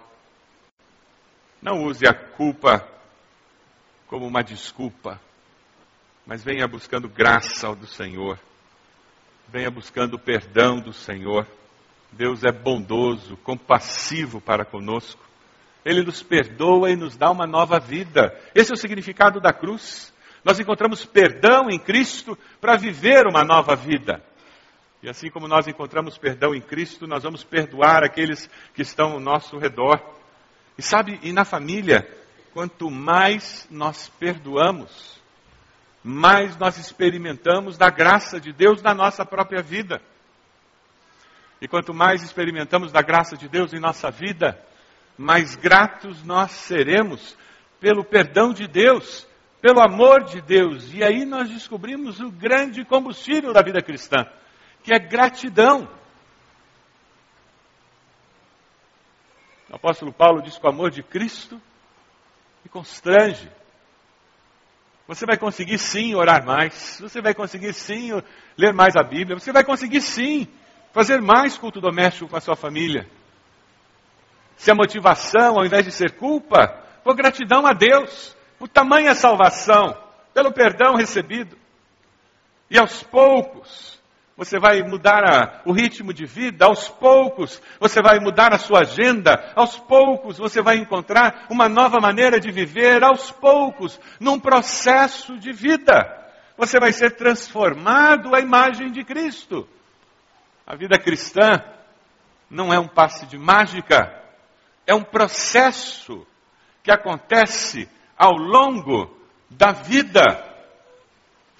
Não 1.63 1.85
use 1.85 2.05
a 2.05 2.13
culpa 2.13 2.85
como 4.09 4.27
uma 4.27 4.43
desculpa, 4.43 5.21
mas 6.27 6.43
venha 6.43 6.67
buscando 6.67 7.09
graça 7.09 7.73
do 7.77 7.87
Senhor. 7.87 8.41
Venha 9.49 9.71
buscando 9.71 10.15
o 10.15 10.19
perdão 10.19 10.81
do 10.81 10.93
Senhor. 10.93 11.47
Deus 12.11 12.43
é 12.43 12.51
bondoso, 12.51 13.37
compassivo 13.37 14.41
para 14.41 14.65
conosco. 14.65 15.23
Ele 15.85 16.03
nos 16.03 16.23
perdoa 16.23 16.91
e 16.91 16.97
nos 16.97 17.17
dá 17.17 17.31
uma 17.31 17.47
nova 17.47 17.79
vida. 17.79 18.39
Esse 18.55 18.71
é 18.71 18.75
o 18.75 18.79
significado 18.79 19.41
da 19.41 19.53
cruz. 19.53 20.13
Nós 20.45 20.59
encontramos 20.59 21.05
perdão 21.05 21.71
em 21.71 21.79
Cristo 21.79 22.39
para 22.61 22.77
viver 22.77 23.27
uma 23.27 23.45
nova 23.45 23.75
vida. 23.75 24.23
E 25.03 25.09
assim 25.09 25.31
como 25.31 25.49
nós 25.49 25.67
encontramos 25.67 26.17
perdão 26.17 26.55
em 26.55 26.61
Cristo, 26.61 27.07
nós 27.09 27.25
vamos 27.25 27.43
perdoar 27.43 28.05
aqueles 28.05 28.49
que 28.73 28.83
estão 28.83 29.13
ao 29.13 29.21
nosso 29.21 29.59
redor. 29.59 30.01
E 30.79 30.83
sabe, 30.83 31.19
e 31.23 31.33
na 31.33 31.45
família, 31.45 32.09
quanto 32.53 32.89
mais 32.89 33.67
nós 33.69 34.09
perdoamos, 34.09 35.21
mais 36.05 36.57
nós 36.57 36.79
experimentamos 36.79 37.77
da 37.77 37.91
graça 37.91 38.41
de 38.41 38.53
Deus 38.53 38.81
na 38.81 38.95
nossa 38.95 39.25
própria 39.25 39.61
vida. 39.61 40.01
E 41.61 41.67
quanto 41.67 41.93
mais 41.93 42.23
experimentamos 42.23 42.93
da 42.93 43.03
graça 43.03 43.37
de 43.37 43.49
Deus 43.49 43.73
em 43.73 43.81
nossa 43.81 44.11
vida, 44.11 44.61
mais 45.23 45.55
gratos 45.55 46.23
nós 46.25 46.51
seremos 46.51 47.37
pelo 47.81 48.05
perdão 48.05 48.53
de 48.53 48.67
Deus, 48.67 49.27
pelo 49.61 49.81
amor 49.81 50.25
de 50.25 50.41
Deus. 50.41 50.93
E 50.93 51.03
aí 51.03 51.25
nós 51.25 51.49
descobrimos 51.49 52.21
o 52.21 52.31
grande 52.31 52.85
combustível 52.85 53.53
da 53.53 53.63
vida 53.63 53.81
cristã 53.81 54.27
que 54.83 54.93
é 54.93 54.99
gratidão. 54.99 55.89
O 59.71 59.77
apóstolo 59.77 60.13
Paulo 60.13 60.43
diz 60.43 60.59
que 60.59 60.67
o 60.67 60.69
amor 60.69 60.91
de 60.91 61.03
Cristo 61.03 61.61
me 62.63 62.69
constrange. 62.69 63.49
Você 65.07 65.25
vai 65.25 65.37
conseguir 65.37 65.79
sim 65.79 66.15
orar 66.15 66.45
mais, 66.45 66.99
você 67.01 67.21
vai 67.21 67.35
conseguir 67.35 67.73
sim 67.73 68.11
ler 68.57 68.73
mais 68.73 68.97
a 68.97 69.03
Bíblia, 69.03 69.39
você 69.39 69.53
vai 69.53 69.65
conseguir 69.65 70.01
sim 70.01 70.49
fazer 70.93 71.21
mais 71.21 71.57
culto 71.57 71.81
doméstico 71.81 72.29
com 72.29 72.37
a 72.37 72.41
sua 72.41 72.57
família. 72.57 73.09
Se 74.63 74.71
a 74.71 74.77
motivação, 74.77 75.59
ao 75.59 75.67
invés 75.67 75.85
de 75.85 75.91
ser 75.91 76.13
culpa, 76.13 76.85
for 77.03 77.17
gratidão 77.17 77.67
a 77.67 77.73
Deus 77.73 78.37
por 78.61 78.69
tamanha 78.69 79.13
salvação, 79.13 79.93
pelo 80.33 80.53
perdão 80.53 80.95
recebido. 80.95 81.59
E 82.71 82.79
aos 82.79 83.03
poucos, 83.03 84.01
você 84.37 84.61
vai 84.61 84.81
mudar 84.85 85.25
a, 85.25 85.63
o 85.67 85.73
ritmo 85.73 86.15
de 86.15 86.27
vida, 86.27 86.67
aos 86.67 86.89
poucos 86.89 87.61
você 87.81 88.01
vai 88.01 88.21
mudar 88.21 88.55
a 88.55 88.59
sua 88.59 88.83
agenda, 88.83 89.53
aos 89.57 89.81
poucos 89.81 90.39
você 90.39 90.63
vai 90.63 90.77
encontrar 90.77 91.47
uma 91.51 91.69
nova 91.69 91.99
maneira 91.99 92.39
de 92.39 92.53
viver, 92.53 93.03
aos 93.03 93.33
poucos, 93.33 93.99
num 94.21 94.39
processo 94.39 95.37
de 95.41 95.53
vida. 95.53 95.93
Você 96.57 96.79
vai 96.79 96.93
ser 96.93 97.17
transformado 97.17 98.33
à 98.33 98.39
imagem 98.39 98.93
de 98.93 99.03
Cristo. 99.03 99.69
A 100.65 100.77
vida 100.77 100.97
cristã 101.01 101.65
não 102.49 102.73
é 102.73 102.79
um 102.79 102.87
passe 102.87 103.27
de 103.27 103.37
mágica, 103.37 104.22
é 104.87 104.95
um 104.95 105.05
processo 105.05 106.27
que 106.83 106.91
acontece 106.91 107.89
ao 108.17 108.33
longo 108.33 109.17
da 109.51 109.73
vida. 109.73 110.23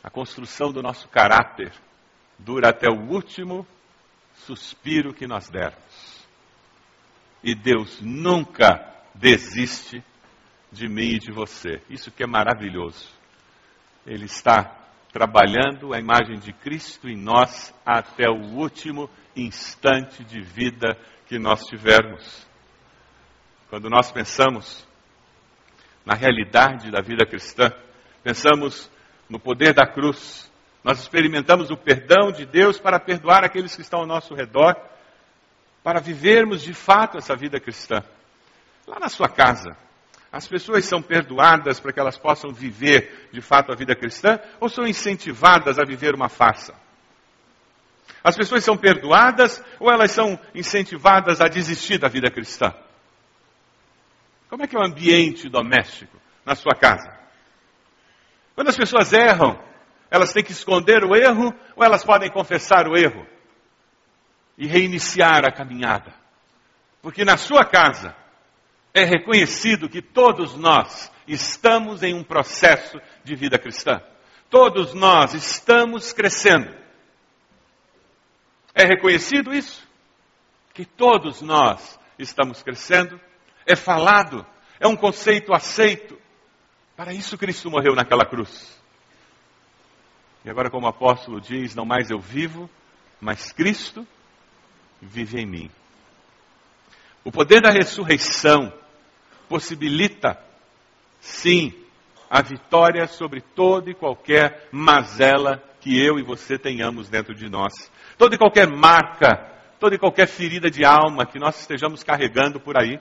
A 0.03 0.11
construção 0.11 0.73
do 0.73 0.83
nosso 0.83 1.09
caráter 1.09 1.73
dura 2.39 2.71
até 2.71 2.89
o 2.89 3.09
último 3.09 3.67
suspiro 4.35 5.15
que 5.15 5.27
nós 5.27 5.49
dermos. 5.49 6.27
E 7.43 7.55
Deus 7.55 8.01
nunca 8.01 8.93
desiste 9.15 10.03
de 10.71 10.89
mim 10.89 11.15
e 11.15 11.19
de 11.19 11.33
você. 11.33 11.83
Isso 11.89 12.11
que 12.11 12.23
é 12.23 12.27
maravilhoso. 12.27 13.09
Ele 14.07 14.25
está 14.25 14.79
trabalhando 15.13 15.93
a 15.93 15.99
imagem 15.99 16.39
de 16.39 16.53
Cristo 16.53 17.09
em 17.09 17.17
nós 17.17 17.73
até 17.85 18.29
o 18.29 18.57
último 18.57 19.09
instante 19.37 20.25
de 20.25 20.41
vida 20.41 20.97
que 21.27 21.39
nós 21.39 21.65
tivermos. 21.67 22.47
Quando 23.73 23.89
nós 23.89 24.13
pensamos 24.13 24.87
na 26.05 26.15
realidade 26.15 26.91
da 26.91 27.01
vida 27.01 27.25
cristã, 27.25 27.73
pensamos 28.23 28.91
no 29.31 29.41
poder 29.41 29.73
da 29.73 29.87
cruz, 29.87 30.53
nós 30.85 31.01
experimentamos 31.01 31.71
o 31.71 31.77
perdão 31.79 32.31
de 32.31 32.45
Deus 32.45 32.79
para 32.79 33.01
perdoar 33.01 33.45
aqueles 33.45 33.75
que 33.75 33.81
estão 33.81 34.01
ao 34.01 34.07
nosso 34.07 34.35
redor, 34.35 34.77
para 35.83 36.01
vivermos 36.01 36.61
de 36.61 36.75
fato 36.75 37.17
essa 37.17 37.35
vida 37.35 37.59
cristã. 37.59 38.05
Lá 38.87 39.01
na 39.01 39.09
sua 39.09 39.31
casa, 39.31 39.75
as 40.31 40.47
pessoas 40.47 40.85
são 40.85 41.01
perdoadas 41.01 41.81
para 41.81 41.95
que 41.95 42.01
elas 42.01 42.19
possam 42.19 42.53
viver 42.53 43.31
de 43.33 43.41
fato 43.41 43.73
a 43.73 43.75
vida 43.75 43.97
cristã 43.97 44.39
ou 44.61 44.69
são 44.69 44.87
incentivadas 44.87 45.79
a 45.79 45.83
viver 45.83 46.15
uma 46.15 46.29
farsa? 46.29 46.75
As 48.23 48.37
pessoas 48.37 48.63
são 48.63 48.77
perdoadas 48.77 49.65
ou 49.81 49.91
elas 49.91 50.11
são 50.11 50.39
incentivadas 50.55 51.41
a 51.41 51.49
desistir 51.49 51.97
da 51.97 52.09
vida 52.09 52.31
cristã? 52.31 52.75
Como 54.53 54.65
é 54.65 54.67
que 54.67 54.77
é 54.77 54.79
o 54.79 54.85
ambiente 54.85 55.49
doméstico 55.49 56.15
na 56.45 56.55
sua 56.55 56.75
casa? 56.75 57.11
Quando 58.55 58.69
as 58.69 58.77
pessoas 58.77 59.11
erram, 59.11 59.59
elas 60.11 60.31
têm 60.31 60.45
que 60.45 60.53
esconder 60.53 61.03
o 61.05 61.17
erro 61.17 61.55
ou 61.75 61.83
elas 61.83 62.05
podem 62.05 62.31
confessar 62.31 62.87
o 62.87 62.95
erro 62.95 63.27
e 64.59 64.67
reiniciar 64.67 65.47
a 65.47 65.51
caminhada? 65.51 66.13
Porque 67.01 67.25
na 67.25 67.39
sua 67.39 67.65
casa, 67.65 68.15
é 68.93 69.05
reconhecido 69.05 69.89
que 69.89 70.03
todos 70.03 70.55
nós 70.55 71.11
estamos 71.27 72.03
em 72.03 72.13
um 72.13 72.23
processo 72.23 73.01
de 73.25 73.35
vida 73.35 73.59
cristã. 73.59 74.03
Todos 74.51 74.93
nós 74.93 75.33
estamos 75.33 76.13
crescendo. 76.13 76.77
É 78.75 78.85
reconhecido 78.85 79.55
isso? 79.55 79.89
Que 80.75 80.85
todos 80.85 81.41
nós 81.41 81.99
estamos 82.19 82.63
crescendo? 82.63 83.19
É 83.67 83.77
falado? 83.77 84.45
É 84.81 84.87
um 84.87 84.97
conceito 84.97 85.53
aceito? 85.55 86.19
Para 86.97 87.13
isso 87.13 87.39
Cristo 87.39 87.71
morreu 87.71 87.95
naquela 87.95 88.25
cruz. 88.25 88.81
E 90.45 90.51
agora, 90.51 90.71
como 90.71 90.87
o 90.87 90.91
apóstolo 90.91 91.41
diz, 91.41 91.75
não 91.75 91.85
mais 91.85 92.11
eu 92.11 92.19
vivo, 92.19 92.69
mas 93.21 93.53
Cristo 93.53 94.07
vive 95.01 95.41
em 95.41 95.47
mim. 95.47 95.71
O 97.25 97.31
poder 97.31 97.61
da 97.61 97.71
ressurreição 97.71 98.73
possibilita, 99.49 100.37
sim, 101.21 101.73
a 102.29 102.43
vitória 102.43 103.07
sobre 103.07 103.41
toda 103.41 103.91
e 103.91 103.95
qualquer 103.95 104.69
mazela 104.73 105.63
que 105.81 106.01
eu 106.01 106.19
e 106.19 106.23
você 106.23 106.59
tenhamos 106.59 107.09
dentro 107.09 107.35
de 107.35 107.49
nós. 107.49 107.73
Toda 108.17 108.35
e 108.35 108.39
qualquer 108.39 108.67
marca, 108.69 109.53
toda 109.79 109.95
e 109.95 109.99
qualquer 109.99 110.27
ferida 110.27 110.71
de 110.71 110.85
alma 110.85 111.27
que 111.27 111.39
nós 111.39 111.61
estejamos 111.61 112.03
carregando 112.03 112.59
por 112.59 112.77
aí. 112.77 112.99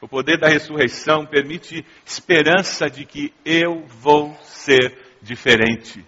O 0.00 0.08
poder 0.08 0.38
da 0.38 0.48
ressurreição 0.48 1.26
permite 1.26 1.84
esperança 2.06 2.88
de 2.88 3.04
que 3.04 3.32
eu 3.44 3.84
vou 3.86 4.34
ser 4.42 4.96
diferente. 5.20 6.04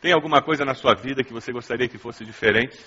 Tem 0.00 0.12
alguma 0.12 0.42
coisa 0.42 0.64
na 0.64 0.74
sua 0.74 0.94
vida 0.94 1.24
que 1.24 1.32
você 1.32 1.50
gostaria 1.50 1.88
que 1.88 1.96
fosse 1.96 2.22
diferente? 2.24 2.78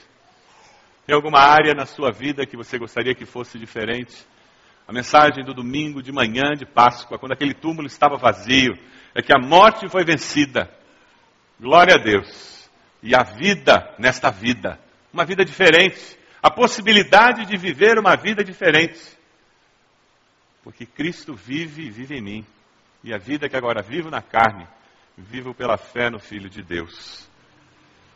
Tem 1.08 1.16
alguma 1.16 1.40
área 1.40 1.74
na 1.74 1.88
sua 1.88 2.12
vida 2.12 2.46
que 2.46 2.56
você 2.56 2.78
gostaria 2.78 3.16
que 3.16 3.26
fosse 3.26 3.58
diferente? 3.58 4.16
A 4.88 4.94
mensagem 4.94 5.44
do 5.44 5.54
domingo 5.54 6.04
de 6.04 6.12
manhã 6.12 6.54
de 6.56 6.66
Páscoa, 6.66 7.18
quando 7.18 7.32
aquele 7.32 7.56
túmulo 7.56 7.88
estava 7.88 8.18
vazio, 8.18 8.78
é 9.16 9.22
que 9.24 9.34
a 9.36 9.40
morte 9.40 9.90
foi 9.90 10.06
vencida. 10.06 10.70
Glória 11.60 11.96
a 11.96 11.98
Deus. 11.98 12.70
E 13.02 13.16
a 13.16 13.24
vida 13.24 13.96
nesta 13.98 14.30
vida, 14.30 14.80
uma 15.12 15.26
vida 15.26 15.44
diferente, 15.44 16.20
a 16.44 16.52
possibilidade 16.52 17.46
de 17.46 17.58
viver 17.58 17.98
uma 17.98 18.16
vida 18.16 18.44
diferente. 18.44 19.17
Porque 20.68 20.86
Cristo 20.86 21.34
vive 21.34 21.84
e 21.84 21.90
vive 21.90 22.18
em 22.18 22.22
mim. 22.22 22.46
E 23.02 23.14
a 23.14 23.18
vida 23.18 23.48
que 23.48 23.56
agora 23.56 23.82
vivo 23.82 24.10
na 24.10 24.22
carne, 24.22 24.68
vivo 25.18 25.54
pela 25.54 25.78
fé 25.78 26.10
no 26.10 26.20
Filho 26.20 26.50
de 26.50 26.62
Deus. 26.62 27.26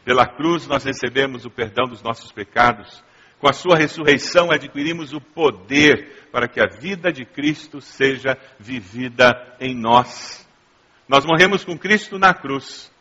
Pela 0.03 0.27
cruz 0.27 0.67
nós 0.67 0.83
recebemos 0.83 1.45
o 1.45 1.49
perdão 1.49 1.87
dos 1.87 2.03
nossos 2.03 2.29
pecados 2.29 3.01
com 3.39 3.47
a 3.47 3.53
sua 3.53 3.77
ressurreição, 3.77 4.51
adquirimos 4.51 5.13
o 5.13 5.21
poder 5.21 6.27
para 6.29 6.45
que 6.45 6.59
a 6.59 6.67
vida 6.67 7.09
de 7.09 7.23
Cristo 7.23 7.79
seja 7.79 8.37
vivida 8.59 9.31
em 9.57 9.73
nós. 9.73 10.45
Nós 11.07 11.23
morremos 11.23 11.63
com 11.63 11.77
Cristo 11.77 12.19
na 12.19 12.33
cruz, 12.33 12.91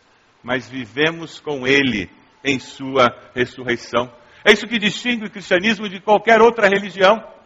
mas 0.44 0.68
vivemos 0.68 1.40
com 1.40 1.66
Ele 1.66 2.08
em 2.44 2.60
sua 2.60 3.08
ressurreição. 3.34 4.14
É 4.44 4.52
isso 4.52 4.68
que 4.68 4.78
distingue 4.78 5.26
o 5.26 5.30
cristianismo 5.30 5.88
de 5.88 6.00
qualquer 6.00 6.40
outra 6.40 6.68
religião. 6.68 7.39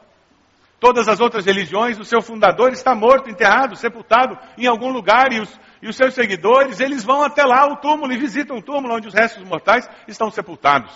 Todas 0.85 1.09
as 1.09 1.19
outras 1.19 1.47
religiões, 1.47 1.99
o 1.99 2.05
seu 2.05 2.21
fundador 2.21 2.71
está 2.71 2.95
morto, 2.95 3.31
enterrado, 3.31 3.75
sepultado 3.75 4.39
em 4.59 4.67
algum 4.67 4.93
lugar 4.93 5.33
e 5.33 5.41
os, 5.41 5.61
e 5.81 5.89
os 5.89 5.97
seus 5.97 6.13
seguidores, 6.13 6.79
eles 6.79 7.03
vão 7.03 7.23
até 7.23 7.43
lá 7.43 7.67
o 7.73 7.77
túmulo 7.77 8.13
e 8.13 8.19
visitam 8.19 8.59
o 8.59 8.63
túmulo 8.63 8.95
onde 8.95 9.09
os 9.09 9.15
restos 9.15 9.43
mortais 9.45 9.89
estão 10.07 10.31
sepultados. 10.31 10.93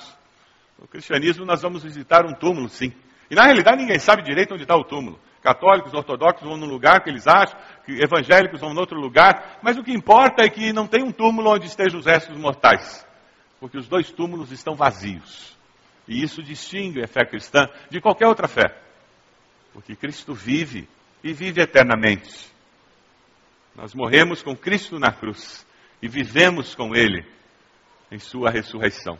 No 0.78 0.86
cristianismo 0.86 1.46
nós 1.46 1.62
vamos 1.62 1.84
visitar 1.84 2.26
um 2.26 2.34
túmulo, 2.34 2.68
sim. 2.68 2.92
E 3.30 3.34
na 3.34 3.44
realidade 3.44 3.78
ninguém 3.78 3.98
sabe 3.98 4.20
direito 4.20 4.52
onde 4.52 4.64
está 4.64 4.76
o 4.76 4.84
túmulo. 4.84 5.18
Católicos, 5.42 5.94
ortodoxos 5.94 6.46
vão 6.46 6.58
num 6.58 6.68
lugar 6.68 7.02
que 7.02 7.08
eles 7.08 7.26
acham, 7.26 7.58
que 7.86 7.92
evangélicos 7.92 8.60
vão 8.60 8.74
em 8.74 8.78
outro 8.78 9.00
lugar, 9.00 9.58
mas 9.62 9.78
o 9.78 9.82
que 9.82 9.94
importa 9.94 10.42
é 10.42 10.50
que 10.50 10.70
não 10.70 10.86
tem 10.86 11.02
um 11.02 11.10
túmulo 11.10 11.48
onde 11.48 11.66
estejam 11.66 11.98
os 11.98 12.04
restos 12.04 12.36
mortais, 12.36 13.06
porque 13.58 13.78
os 13.78 13.88
dois 13.88 14.12
túmulos 14.12 14.52
estão 14.52 14.74
vazios. 14.74 15.56
E 16.06 16.22
isso 16.22 16.42
distingue 16.42 17.02
a 17.02 17.08
fé 17.08 17.24
cristã 17.24 17.70
de 17.88 18.02
qualquer 18.02 18.26
outra 18.26 18.46
fé, 18.46 18.86
porque 19.78 19.94
Cristo 19.94 20.34
vive 20.34 20.88
e 21.22 21.32
vive 21.32 21.62
eternamente. 21.62 22.52
Nós 23.76 23.94
morremos 23.94 24.42
com 24.42 24.56
Cristo 24.56 24.98
na 24.98 25.12
cruz 25.12 25.64
e 26.02 26.08
vivemos 26.08 26.74
com 26.74 26.96
Ele 26.96 27.24
em 28.10 28.18
Sua 28.18 28.50
ressurreição. 28.50 29.16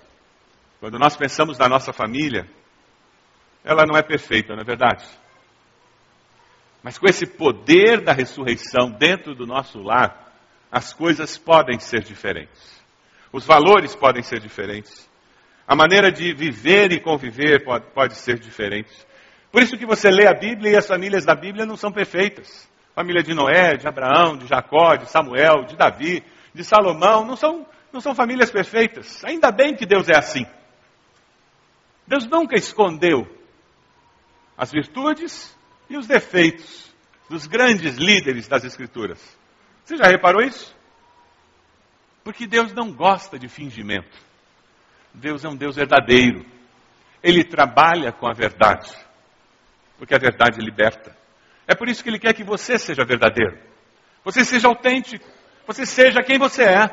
Quando 0.81 0.99
nós 0.99 1.17
pensamos 1.17 1.59
na 1.59 1.69
nossa 1.69 1.93
família, 1.93 2.51
ela 3.63 3.85
não 3.87 3.97
é 3.97 4.03
perfeita, 4.03 4.53
não 4.55 4.63
é 4.63 4.65
verdade? 4.65 5.07
Mas 6.83 6.99
com 6.99 7.07
esse 7.07 7.25
poder 7.25 8.01
da 8.01 8.13
ressurreição 8.13 8.91
dentro 8.91 9.37
do 9.37 9.47
nosso 9.47 9.81
lar, 9.81 10.35
as 10.73 10.93
coisas 10.93 11.39
podem 11.39 11.79
ser 11.79 12.03
diferentes. 12.03 12.83
Os 13.33 13.47
valores 13.47 13.95
podem 13.95 14.25
ser 14.25 14.41
diferentes. 14.41 15.09
A 15.69 15.77
maneira 15.77 16.11
de 16.11 16.35
viver 16.35 16.91
e 16.91 16.99
conviver 16.99 17.63
pode, 17.65 17.87
pode 17.93 18.17
ser 18.17 18.41
diferente. 18.41 19.07
Por 19.59 19.65
isso 19.65 19.77
que 19.77 19.85
você 19.85 20.09
lê 20.09 20.25
a 20.29 20.33
Bíblia 20.33 20.71
e 20.71 20.77
as 20.77 20.87
famílias 20.87 21.25
da 21.25 21.35
Bíblia 21.35 21.67
não 21.67 21.77
são 21.77 21.91
perfeitas. 21.91 22.71
Família 22.95 23.25
de 23.25 23.35
Noé, 23.35 23.77
de 23.77 23.89
Abraão, 23.89 24.37
de 24.37 24.47
Jacó, 24.47 24.95
de 24.95 25.11
Samuel, 25.11 25.65
de 25.65 25.75
Davi, 25.75 26.23
de 26.55 26.63
Salomão, 26.63 27.25
não 27.25 27.35
são, 27.35 27.67
não 27.93 28.01
são 28.01 28.15
famílias 28.15 28.53
perfeitas. 28.53 29.25
Ainda 29.25 29.51
bem 29.51 29.75
que 29.75 29.85
Deus 29.85 30.09
é 30.09 30.17
assim. 30.17 30.47
Deus 32.07 32.25
nunca 32.29 32.55
escondeu 32.55 33.27
as 34.57 34.71
virtudes 34.71 35.59
e 35.91 35.97
os 35.97 36.07
defeitos 36.07 36.95
dos 37.29 37.49
grandes 37.49 37.97
líderes 37.97 38.47
das 38.47 38.63
Escrituras. 38.63 39.21
Você 39.85 39.97
já 39.97 40.05
reparou 40.05 40.41
isso? 40.41 40.73
Porque 42.23 42.47
Deus 42.47 42.73
não 42.73 42.93
gosta 42.93 43.37
de 43.37 43.49
fingimento. 43.49 44.17
Deus 45.13 45.45
é 45.45 45.49
um 45.49 45.57
Deus 45.57 45.75
verdadeiro. 45.75 46.47
Ele 47.21 47.43
trabalha 47.43 48.13
com 48.13 48.29
a 48.29 48.33
verdade. 48.33 49.08
Porque 49.99 50.15
a 50.15 50.19
verdade 50.19 50.61
liberta. 50.61 51.15
É 51.67 51.75
por 51.75 51.89
isso 51.89 52.03
que 52.03 52.09
Ele 52.09 52.19
quer 52.19 52.33
que 52.33 52.45
você 52.45 52.79
seja 52.79 53.05
verdadeiro. 53.05 53.59
Você 54.25 54.45
seja 54.45 54.69
autêntico. 54.69 55.29
Você 55.67 55.85
seja 55.85 56.23
quem 56.23 56.39
você 56.39 56.63
é. 56.63 56.89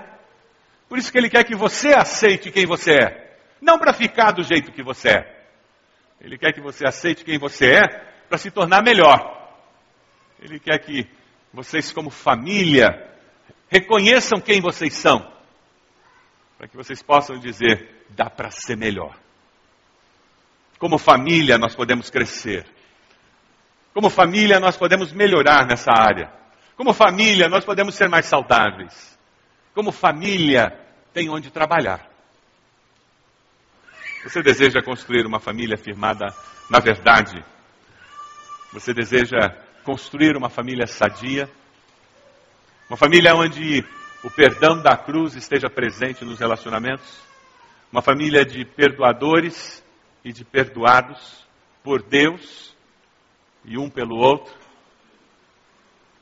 Por 0.90 0.98
isso 0.98 1.12
que 1.12 1.18
Ele 1.18 1.30
quer 1.30 1.44
que 1.44 1.56
você 1.56 1.94
aceite 1.94 2.52
quem 2.52 2.66
você 2.66 2.92
é. 2.92 3.38
Não 3.62 3.80
para 3.80 3.94
ficar 3.94 4.32
do 4.32 4.44
jeito 4.44 4.72
que 4.72 4.84
você 4.84 5.10
é. 5.10 5.46
Ele 6.20 6.38
quer 6.38 6.52
que 6.54 6.62
você 6.62 6.86
aceite 6.88 7.24
quem 7.24 7.38
você 7.38 7.74
é 7.74 7.88
para 8.28 8.38
se 8.38 8.52
tornar 8.52 8.84
melhor. 8.84 9.54
Ele 10.42 10.60
quer 10.60 10.80
que 10.80 11.08
vocês, 11.54 11.92
como 11.94 12.10
família, 12.10 13.10
reconheçam 13.70 14.40
quem 14.42 14.60
vocês 14.60 14.94
são. 14.94 15.32
Para 16.58 16.68
que 16.68 16.76
vocês 16.76 17.02
possam 17.02 17.38
dizer: 17.40 18.06
dá 18.10 18.30
para 18.30 18.52
ser 18.52 18.76
melhor. 18.76 19.18
Como 20.78 20.98
família, 20.98 21.58
nós 21.58 21.76
podemos 21.76 22.10
crescer. 22.10 22.66
Como 23.96 24.10
família, 24.10 24.60
nós 24.60 24.76
podemos 24.76 25.14
melhorar 25.14 25.66
nessa 25.66 25.90
área. 25.90 26.30
Como 26.76 26.94
família, 26.94 27.48
nós 27.48 27.64
podemos 27.64 27.96
ser 27.96 28.10
mais 28.10 28.26
saudáveis. 28.26 29.18
Como 29.74 29.90
família, 29.90 30.78
tem 31.14 31.30
onde 31.30 31.50
trabalhar. 31.50 32.06
Você 34.26 34.42
deseja 34.42 34.82
construir 34.84 35.26
uma 35.26 35.40
família 35.40 35.78
firmada 35.78 36.26
na 36.70 36.80
verdade? 36.80 37.42
Você 38.74 38.94
deseja 38.94 39.56
construir 39.86 40.36
uma 40.36 40.50
família 40.50 40.88
sadia, 40.88 41.50
uma 42.90 42.98
família 42.98 43.34
onde 43.34 43.82
o 44.26 44.30
perdão 44.30 44.82
da 44.82 44.98
cruz 44.98 45.36
esteja 45.36 45.70
presente 45.70 46.26
nos 46.26 46.38
relacionamentos, 46.38 47.18
uma 47.94 48.02
família 48.02 48.44
de 48.44 48.66
perdoadores 48.66 49.82
e 50.22 50.34
de 50.34 50.44
perdoados 50.44 51.48
por 51.82 52.04
Deus 52.04 52.75
e 53.66 53.78
um 53.78 53.90
pelo 53.90 54.16
outro. 54.16 54.54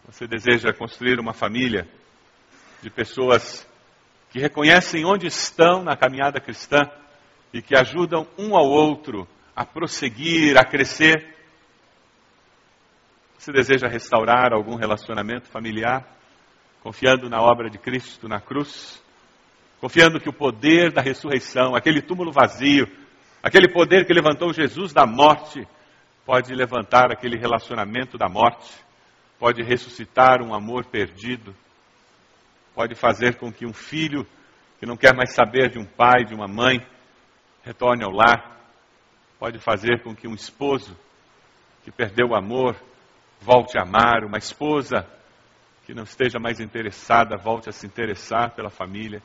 Você 0.06 0.27
deseja 0.27 0.73
construir 0.73 1.19
uma 1.19 1.34
família 1.34 1.88
de 2.82 2.89
pessoas 2.89 3.67
que 4.29 4.39
reconhecem 4.39 5.06
onde 5.06 5.27
estão 5.27 5.84
na 5.84 5.95
caminhada 5.95 6.39
cristã 6.39 6.82
e 7.53 7.62
que 7.62 7.77
ajudam 7.77 8.27
um 8.38 8.56
ao 8.56 8.65
outro 8.65 9.27
a 9.56 9.63
prosseguir, 9.65 10.58
a 10.58 10.65
crescer. 10.65 11.36
Você 13.38 13.51
deseja 13.51 13.88
restaurar 13.88 14.51
algum 14.53 14.75
relacionamento 14.75 15.47
familiar, 15.47 16.08
confiando 16.82 17.29
na 17.29 17.41
obra 17.41 17.69
de 17.69 17.77
Cristo 17.77 18.27
na 18.27 18.41
cruz, 18.41 19.01
confiando 19.79 20.19
que 20.19 20.29
o 20.29 20.34
poder 20.34 20.91
da 20.91 21.01
ressurreição, 21.01 21.75
aquele 21.75 22.01
túmulo 22.01 22.32
vazio, 22.32 22.88
aquele 23.41 23.71
poder 23.71 24.06
que 24.06 24.13
levantou 24.13 24.53
Jesus 24.53 24.93
da 24.93 25.06
morte, 25.06 25.67
pode 26.25 26.53
levantar 26.53 27.12
aquele 27.12 27.38
relacionamento 27.38 28.17
da 28.17 28.27
morte, 28.29 28.71
pode 29.38 29.62
ressuscitar 29.62 30.41
um 30.41 30.53
amor 30.53 30.86
perdido, 30.86 31.55
pode 32.73 32.95
fazer 32.95 33.36
com 33.36 33.51
que 33.51 33.65
um 33.65 33.73
filho 33.73 34.25
que 34.79 34.86
não 34.86 34.97
quer 34.97 35.13
mais 35.15 35.33
saber 35.33 35.69
de 35.69 35.79
um 35.79 35.86
pai, 35.86 36.23
de 36.25 36.33
uma 36.33 36.47
mãe, 36.47 36.86
retorne 37.63 38.03
ao 38.03 38.12
lar, 38.12 38.59
pode 39.39 39.59
fazer 39.59 40.01
com 40.01 40.15
que 40.15 40.27
um 40.27 40.33
esposo 40.33 40.97
que 41.83 41.91
perdeu 41.91 42.29
o 42.29 42.36
amor 42.36 42.75
volte 43.41 43.77
a 43.77 43.83
amar, 43.83 44.23
uma 44.23 44.38
esposa 44.38 45.05
que 45.86 45.93
não 45.93 46.03
esteja 46.03 46.39
mais 46.39 46.62
interessada 46.62 47.36
volte 47.36 47.67
a 47.67 47.73
se 47.73 47.86
interessar 47.86 48.51
pela 48.51 48.69
família. 48.69 49.21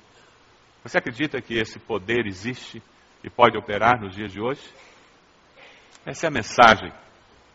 Você 0.82 0.98
acredita 0.98 1.40
que 1.40 1.54
esse 1.54 1.78
poder 1.78 2.26
existe 2.26 2.82
e 3.22 3.30
pode 3.30 3.56
operar 3.56 4.00
nos 4.00 4.14
dias 4.14 4.32
de 4.32 4.40
hoje? 4.40 4.62
Essa 6.06 6.26
é 6.26 6.28
a 6.28 6.32
mensagem 6.32 6.92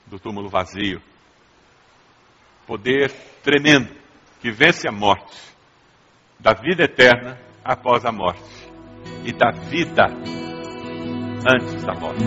do 0.06 0.20
túmulo 0.20 0.50
vazio. 0.50 1.02
Poder 2.68 3.12
tremendo 3.44 3.94
que 4.40 4.52
vence 4.52 4.88
a 4.88 4.92
morte 4.92 5.38
da 6.40 6.54
vida 6.54 6.84
eterna 6.84 7.40
após 7.64 8.06
a 8.06 8.12
morte 8.12 8.44
e 9.26 9.32
da 9.32 9.52
vida 9.52 10.06
antes 11.48 11.84
da 11.84 11.94
morte. 11.94 12.24